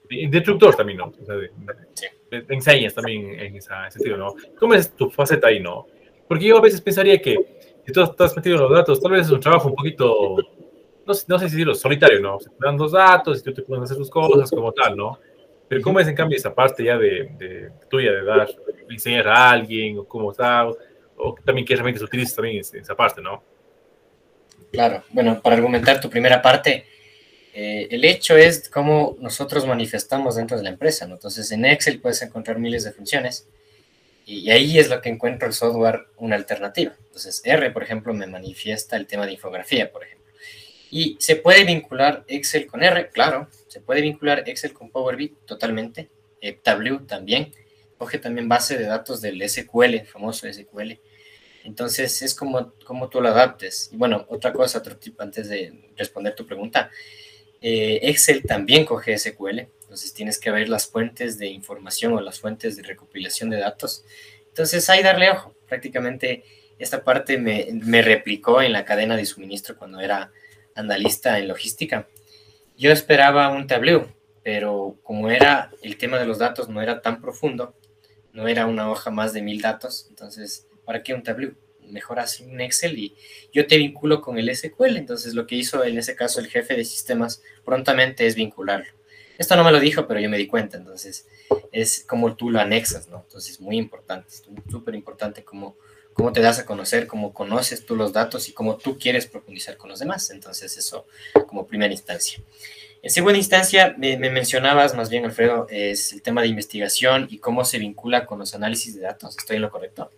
[0.09, 1.13] de instructor también, ¿no?
[1.21, 1.51] O sea, de,
[2.31, 4.35] de, de, enseñas también en ese sentido, ¿no?
[4.59, 5.87] ¿Cómo es tu faceta ahí, no?
[6.27, 7.37] Porque yo a veces pensaría que
[7.85, 10.37] si tú estás metido en los datos, tal vez es un trabajo un poquito
[11.07, 12.39] no, no sé si decirlo, solitario, ¿no?
[12.41, 15.19] Se te dan dos datos y tú te puedes hacer tus cosas como tal, ¿no?
[15.69, 18.49] Pero ¿cómo es en cambio esa parte ya de, de tuya de dar,
[18.89, 20.77] enseñar a alguien o cómo está, o,
[21.17, 23.43] o también qué herramientas utilizas también en esa parte, ¿no?
[24.73, 26.87] Claro, bueno, para argumentar tu primera parte,
[27.53, 31.15] eh, el hecho es cómo nosotros manifestamos dentro de la empresa, ¿no?
[31.15, 33.49] Entonces en Excel puedes encontrar miles de funciones
[34.27, 36.95] y ahí es lo que encuentro el software una alternativa.
[37.07, 40.20] Entonces R, por ejemplo, me manifiesta el tema de infografía, por ejemplo
[40.91, 43.49] y se puede vincular Excel con R, claro.
[43.69, 46.11] Se puede vincular Excel con Power BI totalmente.
[46.41, 46.59] Eh,
[47.07, 47.53] también.
[47.97, 50.99] Coge también base de datos del SQL, famoso SQL.
[51.65, 53.91] Entonces es como, como tú lo adaptes.
[53.93, 56.91] Y bueno, otra cosa, otro tip antes de responder tu pregunta.
[57.61, 59.61] Eh, Excel también coge SQL.
[59.83, 64.05] Entonces tienes que ver las fuentes de información o las fuentes de recopilación de datos.
[64.49, 65.55] Entonces hay darle ojo.
[65.69, 66.43] Prácticamente
[66.81, 70.33] esta parte me, me replicó en la cadena de suministro cuando era
[70.81, 72.09] analista en logística.
[72.77, 74.09] Yo esperaba un Tableau,
[74.43, 77.75] pero como era el tema de los datos no era tan profundo,
[78.33, 81.55] no era una hoja más de mil datos, entonces, ¿para qué un Tableau?
[81.91, 83.15] mejoras en Excel y
[83.53, 84.97] yo te vinculo con el SQL.
[84.97, 88.93] Entonces, lo que hizo en ese caso el jefe de sistemas prontamente es vincularlo.
[89.39, 90.77] Esto no me lo dijo, pero yo me di cuenta.
[90.77, 91.27] Entonces,
[91.73, 93.23] es como tú lo anexas, ¿no?
[93.27, 94.31] Entonces, muy importante,
[94.71, 95.77] súper importante cómo,
[96.21, 99.79] cómo te das a conocer, cómo conoces tú los datos y cómo tú quieres profundizar
[99.79, 100.29] con los demás.
[100.31, 101.07] Entonces, eso
[101.49, 102.43] como primera instancia.
[103.03, 107.65] En segunda instancia, me, mencionabas más bien, Alfredo, es el tema de investigación y cómo
[107.65, 109.35] se vincula con los análisis de datos.
[109.39, 110.11] ¿Estoy en lo correcto?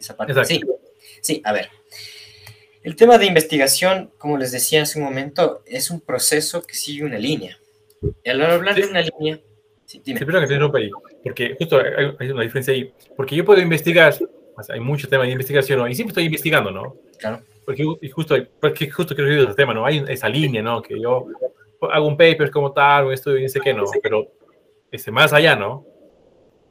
[0.00, 0.44] Esa parte.
[0.44, 0.60] Sí,
[1.20, 1.70] sí, a ver.
[2.82, 7.04] El tema de investigación, como les decía hace un momento, es un proceso que sigue
[7.04, 7.56] una línea.
[8.24, 9.38] Y al hablar de una línea...
[9.84, 10.18] Sí, dime.
[10.18, 10.90] que te ahí,
[11.22, 11.80] porque justo
[12.18, 12.92] hay, una diferencia ahí.
[13.16, 14.12] Porque yo puedo investigar,
[14.68, 16.96] hay mucho tema de investigación, y siempre estoy investigando, ¿no?
[17.18, 17.84] Claro porque
[18.14, 19.84] justo, porque justo quiero decir ese tema, ¿no?
[19.84, 20.80] Hay esa línea, ¿no?
[20.80, 21.26] Que yo
[21.90, 24.32] hago un paper como tal, o esto y sé que no, pero
[24.92, 25.84] ese más allá, ¿no?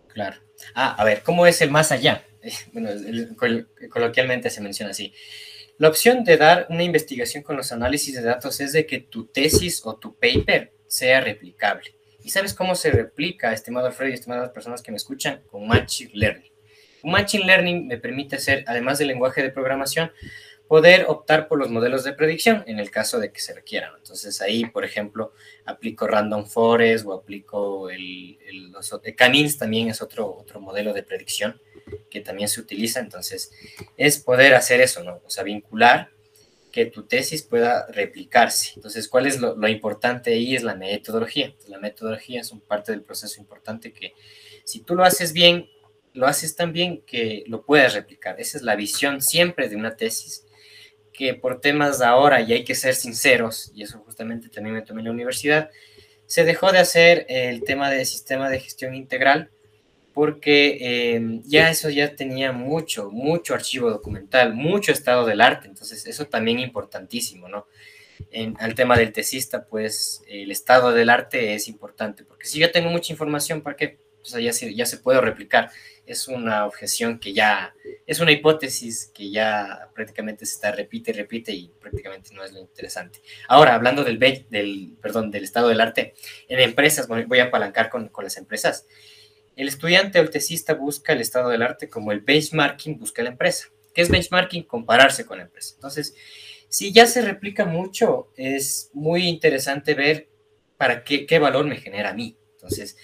[0.07, 0.37] Claro.
[0.73, 2.23] Ah, a ver, ¿cómo es el más allá?
[2.71, 2.91] Bueno,
[3.89, 5.11] coloquialmente se menciona así.
[5.79, 9.25] La opción de dar una investigación con los análisis de datos es de que tu
[9.25, 11.95] tesis o tu paper sea replicable.
[12.23, 15.41] ¿Y sabes cómo se replica, estimado Alfredo y estimadas personas que me escuchan?
[15.49, 16.54] Con Machine Learning.
[17.05, 20.11] Machine Learning me permite hacer, además del lenguaje de programación,
[20.67, 23.91] poder optar por los modelos de predicción en el caso de que se requieran.
[23.97, 25.33] Entonces ahí, por ejemplo,
[25.65, 31.03] aplico Random Forest o aplico el, el los, Canins también es otro, otro modelo de
[31.03, 31.61] predicción
[32.09, 32.99] que también se utiliza.
[32.99, 33.51] Entonces
[33.95, 35.21] es poder hacer eso, ¿no?
[35.23, 36.09] O sea, vincular
[36.71, 38.73] que tu tesis pueda replicarse.
[38.75, 40.55] Entonces, ¿cuál es lo, lo importante ahí?
[40.55, 41.53] Es la metodología.
[41.67, 44.13] La metodología es un parte del proceso importante que
[44.65, 45.69] si tú lo haces bien,
[46.15, 48.39] lo haces tan bien que lo puedes replicar.
[48.39, 50.45] Esa es la visión siempre de una tesis
[51.13, 54.81] que por temas de ahora, y hay que ser sinceros, y eso justamente también me
[54.81, 55.69] tomé en la universidad,
[56.25, 59.51] se dejó de hacer el tema del sistema de gestión integral
[60.15, 66.07] porque eh, ya eso ya tenía mucho, mucho archivo documental, mucho estado del arte, entonces
[66.07, 67.67] eso también importantísimo, ¿no?
[68.31, 72.71] En, al tema del tesista, pues el estado del arte es importante, porque si yo
[72.71, 73.99] tengo mucha información, ¿para qué?
[74.21, 75.69] Pues ya se, ya se puede replicar
[76.05, 77.75] es una objeción que ya,
[78.05, 82.53] es una hipótesis que ya prácticamente se está repite y repite y prácticamente no es
[82.53, 83.21] lo interesante.
[83.47, 86.13] Ahora, hablando del, del, perdón, del estado del arte,
[86.47, 88.85] en empresas, voy a apalancar con, con las empresas.
[89.55, 93.29] El estudiante o el tesista busca el estado del arte como el benchmarking busca la
[93.29, 93.69] empresa.
[93.93, 94.63] ¿Qué es benchmarking?
[94.63, 95.73] Compararse con la empresa.
[95.75, 96.15] Entonces,
[96.67, 100.27] si ya se replica mucho, es muy interesante ver
[100.77, 102.37] para qué, qué valor me genera a mí.
[102.53, 102.97] Entonces,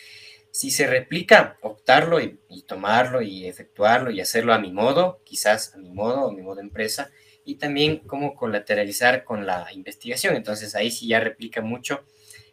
[0.52, 2.38] si se replica, optarlo y,
[2.68, 6.60] tomarlo y efectuarlo y hacerlo a mi modo, quizás a mi modo o mi modo
[6.60, 7.10] empresa,
[7.44, 10.36] y también cómo colateralizar con la investigación.
[10.36, 12.04] Entonces ahí sí ya replica mucho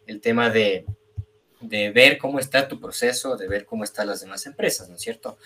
[0.07, 0.85] el tema de,
[1.61, 5.37] ver cómo está tu proceso, de ver cómo están las demás empresas, ¿no es cierto?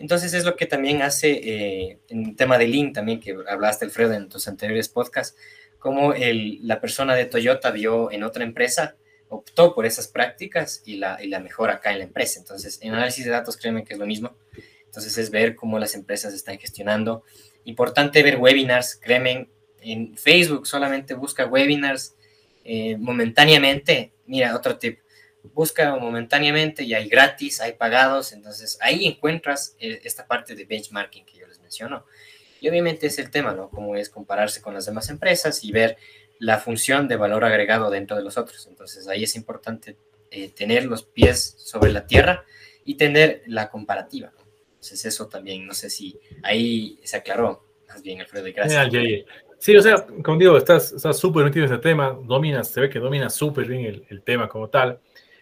[0.00, 3.84] Entonces es lo que también hace eh, en el tema de Lean también, que hablaste,
[3.84, 5.38] Alfredo, en tus anteriores podcasts,
[5.78, 8.96] como la persona de Toyota vio en otra empresa
[9.34, 12.40] optó por esas prácticas y la, y la mejora acá en la empresa.
[12.40, 14.36] Entonces, en análisis de datos, créeme que es lo mismo.
[14.86, 17.24] Entonces, es ver cómo las empresas están gestionando.
[17.64, 19.48] Importante ver webinars, créeme,
[19.80, 22.14] en Facebook solamente busca webinars
[22.64, 24.12] eh, momentáneamente.
[24.26, 25.00] Mira, otro tip,
[25.52, 28.32] busca momentáneamente y hay gratis, hay pagados.
[28.32, 32.06] Entonces, ahí encuentras eh, esta parte de benchmarking que yo les menciono.
[32.60, 33.68] Y obviamente es el tema, ¿no?
[33.68, 35.98] Cómo es compararse con las demás empresas y ver
[36.44, 38.66] la función de valor agregado dentro de los otros.
[38.66, 39.96] Entonces ahí es importante
[40.30, 42.44] eh, tener los pies sobre la tierra
[42.84, 44.30] y tener la comparativa.
[44.74, 48.92] Entonces eso también, no sé si ahí se aclaró más bien, Alfredo, gracias.
[49.58, 52.98] Sí, o sea, como digo, estás súper metido en ese tema, dominas, se ve que
[52.98, 54.98] dominas súper bien el, el, tema como tal.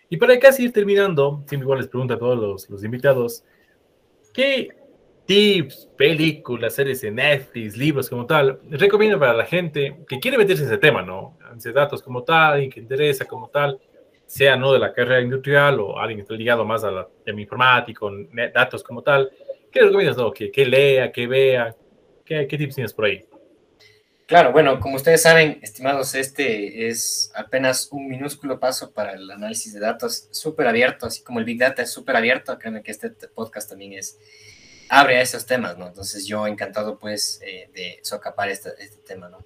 [0.09, 3.43] Y para casi ir terminando, siempre igual les pregunto a todos los, los invitados,
[4.33, 4.69] ¿qué
[5.27, 10.63] tips, películas, series de Netflix, libros como tal, recomiendo para la gente que quiere meterse
[10.63, 11.39] en ese tema, ¿no?
[11.53, 13.81] En datos como tal, y que interesa como tal,
[14.27, 17.41] sea no de la carrera industrial o alguien que esté ligado más a la tema
[17.41, 18.11] informático,
[18.55, 19.31] datos como tal.
[19.71, 20.33] ¿Qué recomiendas, no?
[20.33, 21.75] Que, que lea, que vea,
[22.25, 23.25] ¿Qué, ¿qué tips tienes por ahí?
[24.27, 29.75] Claro, bueno, como ustedes saben, estimados, este es apenas un minúsculo paso para el análisis
[29.75, 33.11] de datos súper abierto, así como el Big Data es súper abierto, créanme que este
[33.11, 34.19] podcast también es
[34.95, 35.87] abre a esos temas, ¿no?
[35.87, 39.39] Entonces yo encantado pues eh, de socapar este, este, tema, ¿no?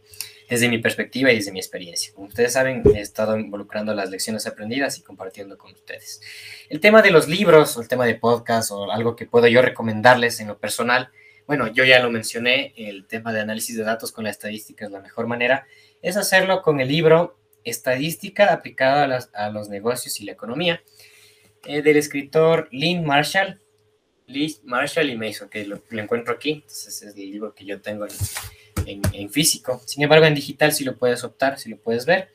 [0.51, 2.12] Desde mi perspectiva y desde mi experiencia.
[2.12, 6.20] Como ustedes saben, he estado involucrando las lecciones aprendidas y compartiendo con ustedes.
[6.68, 9.62] El tema de los libros o el tema de podcast o algo que puedo yo
[9.62, 11.11] recomendarles en lo personal,
[11.47, 14.90] bueno, yo ya lo mencioné, el tema de análisis de datos con la estadística es
[14.90, 15.68] la mejor manera,
[16.03, 20.82] es hacerlo con el libro Estadística aplicada a, los negocios y la economía,
[21.66, 23.61] eh, del escritor Lynn Marshall,
[24.27, 28.07] Lee Marshall y Mason, que lo, encuentro aquí, entonces es el libro que yo tengo
[28.85, 29.81] en, físico.
[29.87, 32.29] Sin embargo, en digital sí lo puedes optar, sí lo puedes ver.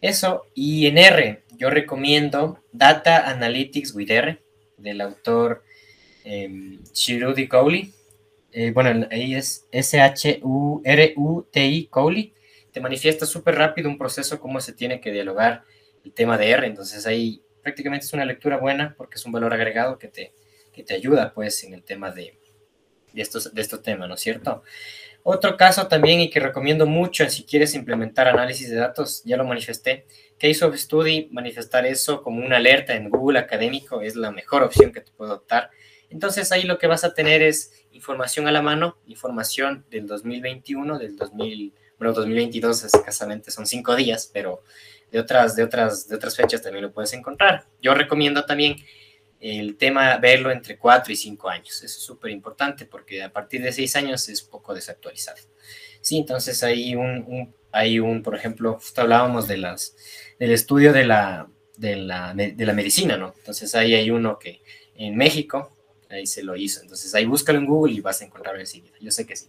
[0.00, 4.42] Eso, y en R, yo recomiendo Data Analytics with R,
[4.78, 5.62] del autor
[6.24, 7.92] eh, Shirudi Cowley.
[8.72, 10.26] Bueno, ahí es S-H-U-R-U-T-I
[11.86, 12.32] Cowley.
[12.72, 15.64] Te manifiesta súper rápido un proceso, cómo se tiene que dialogar
[16.04, 16.66] el tema de R.
[16.66, 20.32] Entonces ahí prácticamente es una lectura buena porque es un valor agregado que te,
[20.72, 22.38] que te ayuda pues en el tema de,
[23.12, 24.62] de, estos, de estos temas, ¿no es cierto?
[25.22, 29.44] Otro caso también y que recomiendo mucho si quieres implementar análisis de datos, ya lo
[29.44, 30.06] manifesté,
[30.38, 34.92] Case of Study, manifestar eso como una alerta en Google Académico es la mejor opción
[34.92, 35.70] que te puedo optar.
[36.08, 40.98] Entonces ahí lo que vas a tener es información a la mano, información del 2021,
[40.98, 44.62] del 2000, bueno, 2022 escasamente son cinco días, pero
[45.12, 47.66] de otras, de otras, de otras fechas también lo puedes encontrar.
[47.82, 48.76] Yo recomiendo también
[49.40, 51.76] el tema verlo entre 4 y 5 años.
[51.82, 55.38] Eso es súper importante porque a partir de 6 años es poco desactualizado.
[56.00, 59.96] Sí, entonces hay un, hay un por ejemplo, justo hablábamos de las,
[60.38, 63.34] del estudio de la, de la, de la medicina, ¿no?
[63.38, 64.60] Entonces ahí hay uno que
[64.94, 65.74] en México,
[66.10, 66.82] ahí se lo hizo.
[66.82, 68.96] Entonces ahí búscalo en Google y vas a encontrarlo enseguida.
[69.00, 69.46] Yo sé que sí.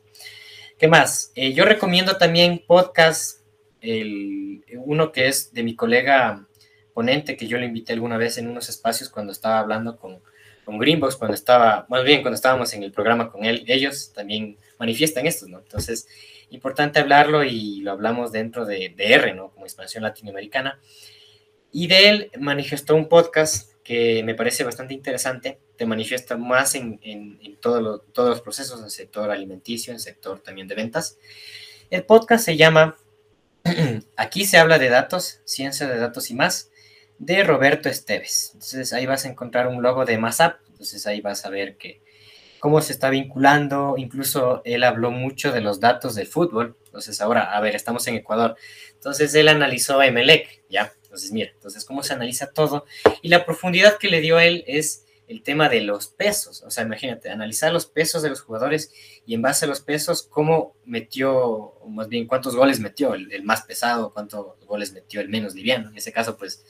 [0.78, 1.32] ¿Qué más?
[1.36, 3.42] Eh, yo recomiendo también podcast,
[3.82, 6.48] el, uno que es de mi colega
[6.94, 10.20] ponente que yo le invité alguna vez en unos espacios cuando estaba hablando con,
[10.66, 14.58] con Greenbox, cuando estaba, más bien cuando estábamos en el programa con él, ellos también
[14.80, 15.60] manifiestan esto, ¿no?
[15.60, 16.08] Entonces,
[16.50, 19.52] importante hablarlo y lo hablamos dentro de, de R, ¿no?
[19.52, 20.80] Como expansión latinoamericana.
[21.72, 27.00] Y de él manifestó un podcast que me parece bastante interesante, te manifiesta más en,
[27.02, 31.18] en, en todos los procesos, en el sector alimenticio, en el sector también de ventas.
[31.90, 32.98] El podcast se llama
[34.16, 36.71] Aquí se habla de datos, ciencia de datos y más,
[37.22, 38.50] de Roberto Esteves.
[38.54, 42.02] Entonces ahí vas a encontrar un logo de MASAP, entonces ahí vas a ver que
[42.60, 47.56] cómo se está vinculando, incluso él habló mucho de los datos del fútbol, entonces ahora,
[47.56, 48.56] a ver, estamos en Ecuador,
[48.94, 50.94] entonces él analizó a Emelec, ¿ya?
[51.04, 52.86] Entonces mira, entonces cómo se analiza todo.
[53.22, 56.84] Y la profundidad que le dio él es el tema de los pesos, o sea,
[56.84, 58.92] imagínate, analizar los pesos de los jugadores
[59.28, 63.32] y en base a los pesos, cómo metió, o más bien cuántos goles metió, el,
[63.32, 66.64] el más pesado, cuántos goles metió el menos liviano, en ese caso, pues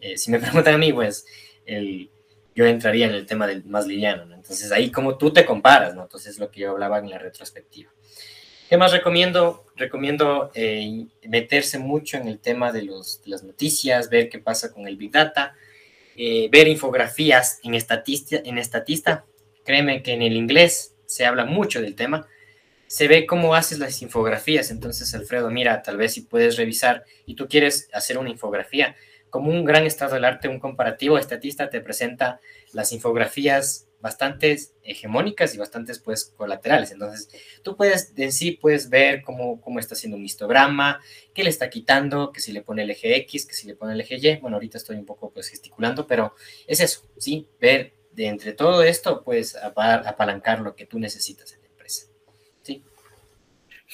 [0.00, 1.26] eh, si me preguntan a mí, pues
[1.66, 2.10] el,
[2.54, 4.34] yo entraría en el tema del más liviano, ¿no?
[4.34, 6.02] Entonces ahí como tú te comparas, ¿no?
[6.02, 7.90] Entonces es lo que yo hablaba en la retrospectiva.
[8.68, 9.66] ¿Qué más recomiendo?
[9.76, 14.86] Recomiendo eh, meterse mucho en el tema de, los, las noticias, ver qué pasa con
[14.88, 15.54] el Big Data,
[16.16, 19.26] eh, ver infografías en estatista, en estatista.
[19.64, 22.26] Créeme que en el inglés se habla mucho del tema.
[22.86, 24.70] Se ve cómo haces las infografías.
[24.70, 28.96] Entonces, Alfredo, mira, tal vez si puedes revisar y tú quieres hacer una infografía,
[29.34, 32.40] como un gran estado del arte, un comparativo estatista te presenta
[32.72, 36.92] las infografías bastante hegemónicas y bastantes pues colaterales.
[36.92, 37.28] Entonces,
[37.64, 41.00] tú puedes en sí puedes ver cómo, cómo está haciendo un histograma,
[41.34, 43.94] qué le está quitando, que si le pone el eje X, que si le pone
[43.94, 44.36] el eje Y.
[44.36, 46.36] Bueno, ahorita estoy un poco pues gesticulando, pero
[46.68, 47.48] es eso, ¿sí?
[47.60, 51.58] Ver de entre todo esto, pues apalancar lo que tú necesitas.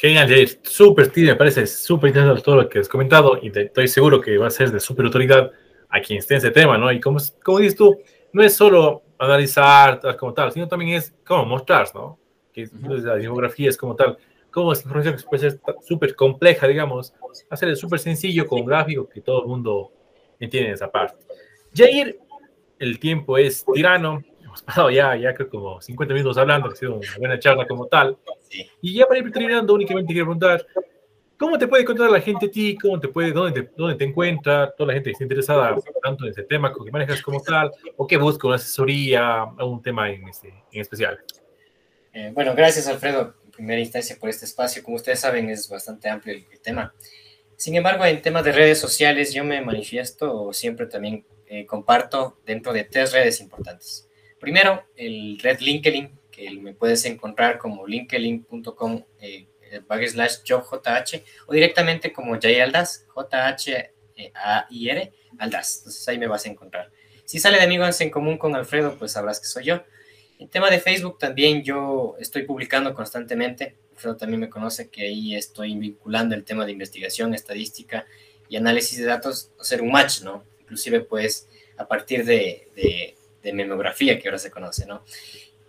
[0.00, 0.60] Genial, Jair.
[0.62, 4.46] Súper, me parece súper interesante todo lo que has comentado y estoy seguro que va
[4.46, 5.52] a ser de súper autoridad
[5.90, 6.90] a quien esté en ese tema, ¿no?
[6.90, 7.98] Y como, como dices tú,
[8.32, 12.18] no es solo analizar como tal, sino también es cómo mostrar, ¿no?
[12.50, 14.16] Que la demografía es como tal,
[14.50, 17.12] cómo es información que puede ser súper compleja, digamos,
[17.50, 19.92] hacer súper sencillo con un gráfico que todo el mundo
[20.38, 21.26] entiende esa parte.
[21.74, 22.18] Jair,
[22.78, 26.96] el tiempo es tirano, hemos pasado ya, ya creo como 50 minutos hablando, ha sido
[26.96, 28.16] una buena charla como tal.
[28.80, 30.66] Y ya para ir terminando, únicamente quiero preguntar,
[31.38, 32.76] ¿cómo te puede encontrar la gente a ti?
[32.76, 36.24] ¿Cómo te puede, dónde te, dónde te encuentra toda la gente que está interesada tanto
[36.24, 37.70] en ese tema que manejas como tal?
[37.96, 41.18] ¿O que busca una asesoría, algún tema en, este, en especial?
[42.12, 44.82] Eh, bueno, gracias Alfredo, en primera instancia por este espacio.
[44.82, 46.92] Como ustedes saben, es bastante amplio el, tema.
[47.56, 52.38] Sin embargo, en temas de redes sociales, yo me manifiesto o siempre también eh, comparto
[52.44, 54.09] dentro de tres redes importantes.
[54.40, 59.46] Primero, el red LinkedIn, que me puedes encontrar como linkedin.com eh,
[60.08, 63.92] slash JH o directamente como Jair Aldaz, J-H-A-I-R,
[65.38, 65.78] Aldaz.
[65.78, 66.90] Entonces ahí me vas a encontrar.
[67.26, 69.84] Si sale de amigos en común con Alfredo, pues sabrás que soy yo.
[70.38, 73.76] En tema de Facebook también yo estoy publicando constantemente.
[73.92, 78.06] Alfredo también me conoce que ahí estoy vinculando el tema de investigación, estadística
[78.48, 80.44] y análisis de datos, hacer un match, ¿no?
[80.62, 85.04] Inclusive pues a partir de memografía que ahora se conoce, ¿no?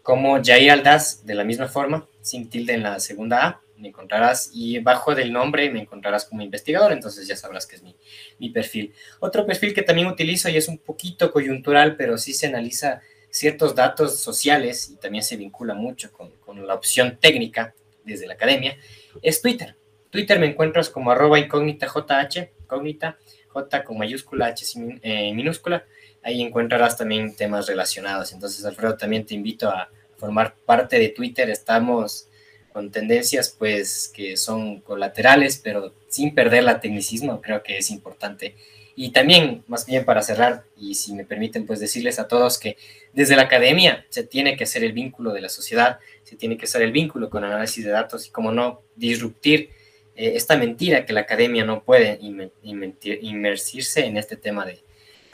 [0.03, 4.51] Como Jair Aldaz, de la misma forma, sin tilde en la segunda A, me encontrarás
[4.53, 8.93] y bajo del nombre me encontrarás como investigador, entonces ya sabrás que es mi, perfil.
[9.19, 13.75] Otro perfil que también utilizo y es un poquito coyuntural, pero sí se analiza ciertos
[13.75, 16.31] datos sociales y también se vincula mucho con,
[16.65, 18.77] la opción técnica desde la academia,
[19.21, 19.75] es Twitter.
[20.09, 23.17] Twitter me encuentras como arroba incógnita JH, incógnita,
[23.47, 24.65] J con mayúscula, H
[25.01, 25.85] eh, minúscula.
[26.23, 28.31] Ahí encontrarás también temas relacionados.
[28.31, 31.49] Entonces, Alfredo, también te invito a formar parte de Twitter.
[31.49, 32.27] Estamos
[32.71, 38.55] con tendencias pues que son colaterales, pero sin perder la tecnicismo, creo que es importante.
[38.95, 42.77] Y también, más bien para cerrar, y si me permiten pues decirles a todos que
[43.13, 46.65] desde la academia se tiene que hacer el vínculo de la sociedad, se tiene que
[46.65, 49.69] hacer el vínculo con análisis de datos y como no, disruptir
[50.15, 52.19] eh, esta mentira que la academia no puede
[52.61, 54.83] inmersirse en este tema de,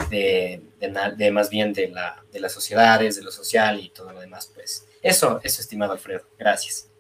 [0.09, 4.51] de, más bien de, la, de las sociedades, de lo social y todo lo demás.
[4.53, 6.21] Pues eso, eso, estimado Alfredo.
[6.37, 6.91] Gracias.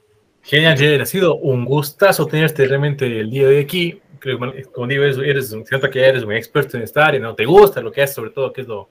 [0.41, 1.01] Genial, Jair.
[1.01, 4.01] Ha sido un gustazo tenerte realmente el día de aquí.
[4.19, 7.35] Creo que, como digo, eres, eres, siento que eres un experto en esta área, ¿no?
[7.35, 8.89] Te gusta lo que es, sobre todo, que es lo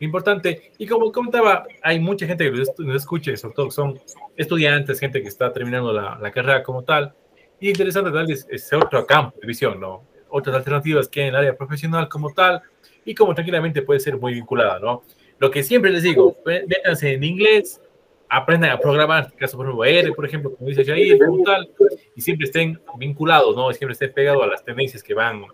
[0.00, 0.72] importante.
[0.78, 4.00] Y como comentaba, hay mucha gente que nos escucha, sobre todo son
[4.36, 7.14] estudiantes, gente que está terminando la, la carrera como tal
[7.60, 10.04] y interesante darles ese otro campo de visión, ¿no?
[10.28, 12.62] Otras alternativas que en el área profesional como tal
[13.04, 15.02] y como tranquilamente puede ser muy vinculada, ¿no?
[15.38, 17.80] Lo que siempre les digo, métanse en inglés,
[18.28, 21.44] aprendan a programar, en este caso, por ejemplo, R, por ejemplo, como dice Jair, como
[21.44, 21.70] tal,
[22.14, 23.72] y siempre estén vinculados, ¿no?
[23.72, 25.44] Siempre estén pegados a las tendencias que van,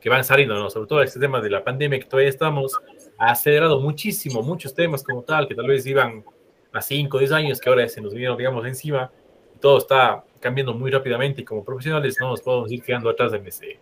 [0.00, 0.70] que van saliendo, ¿no?
[0.70, 2.78] Sobre todo este tema de la pandemia que todavía estamos,
[3.18, 6.24] ha acelerado muchísimo, muchos temas como tal, que tal vez iban
[6.72, 9.10] a 5 o 10 años, que ahora se nos vinieron, digamos, encima,
[9.54, 13.32] y todo está cambiando muy rápidamente y como profesionales no nos podemos ir quedando atrás
[13.32, 13.78] en ese,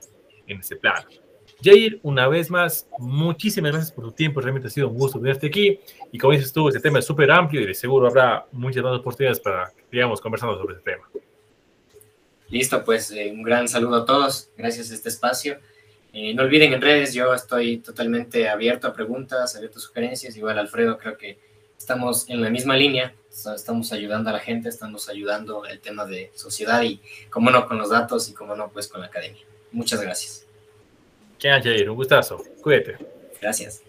[0.46, 1.02] en ese plan.
[1.62, 4.40] Jair, una vez más, muchísimas gracias por tu tiempo.
[4.40, 5.80] Realmente ha sido un gusto tenerte aquí.
[6.12, 8.98] Y como dices tú, este tema es súper amplio y de seguro habrá muchas más
[8.98, 11.08] oportunidades para que sigamos conversando sobre este tema.
[12.50, 14.50] Listo, pues eh, un gran saludo a todos.
[14.56, 15.58] Gracias a este espacio.
[16.12, 20.36] Eh, no olviden en redes, yo estoy totalmente abierto a preguntas, abierto a sugerencias.
[20.36, 21.38] Igual Alfredo, creo que
[21.76, 23.14] estamos en la misma línea
[23.54, 27.78] estamos ayudando a la gente, estamos ayudando el tema de sociedad y, como no, con
[27.78, 29.42] los datos y, como no, pues con la academia.
[29.74, 30.46] Muchas gracias.
[31.38, 31.90] ¿Qué Jair?
[31.90, 32.42] Un gustazo.
[32.62, 32.96] Cuídate.
[33.42, 33.82] Gracias.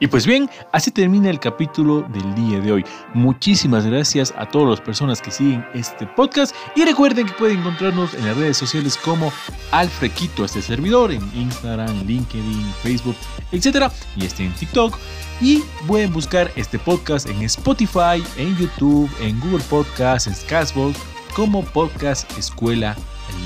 [0.00, 2.84] Y pues bien, así termina el capítulo del día de hoy.
[3.14, 8.14] Muchísimas gracias a todas las personas que siguen este podcast y recuerden que pueden encontrarnos
[8.14, 9.32] en las redes sociales como
[9.72, 13.16] Alfrequito, este servidor, en Instagram, LinkedIn, Facebook,
[13.50, 13.92] etc.
[14.16, 14.96] Y este en TikTok.
[15.40, 20.96] Y pueden buscar este podcast en Spotify, en YouTube, en Google Podcasts, en Castbox,
[21.34, 22.96] como Podcast Escuela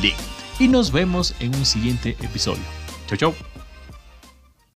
[0.02, 0.31] Link.
[0.62, 2.62] Y nos vemos en un siguiente episodio.
[3.08, 3.51] Chau, chau.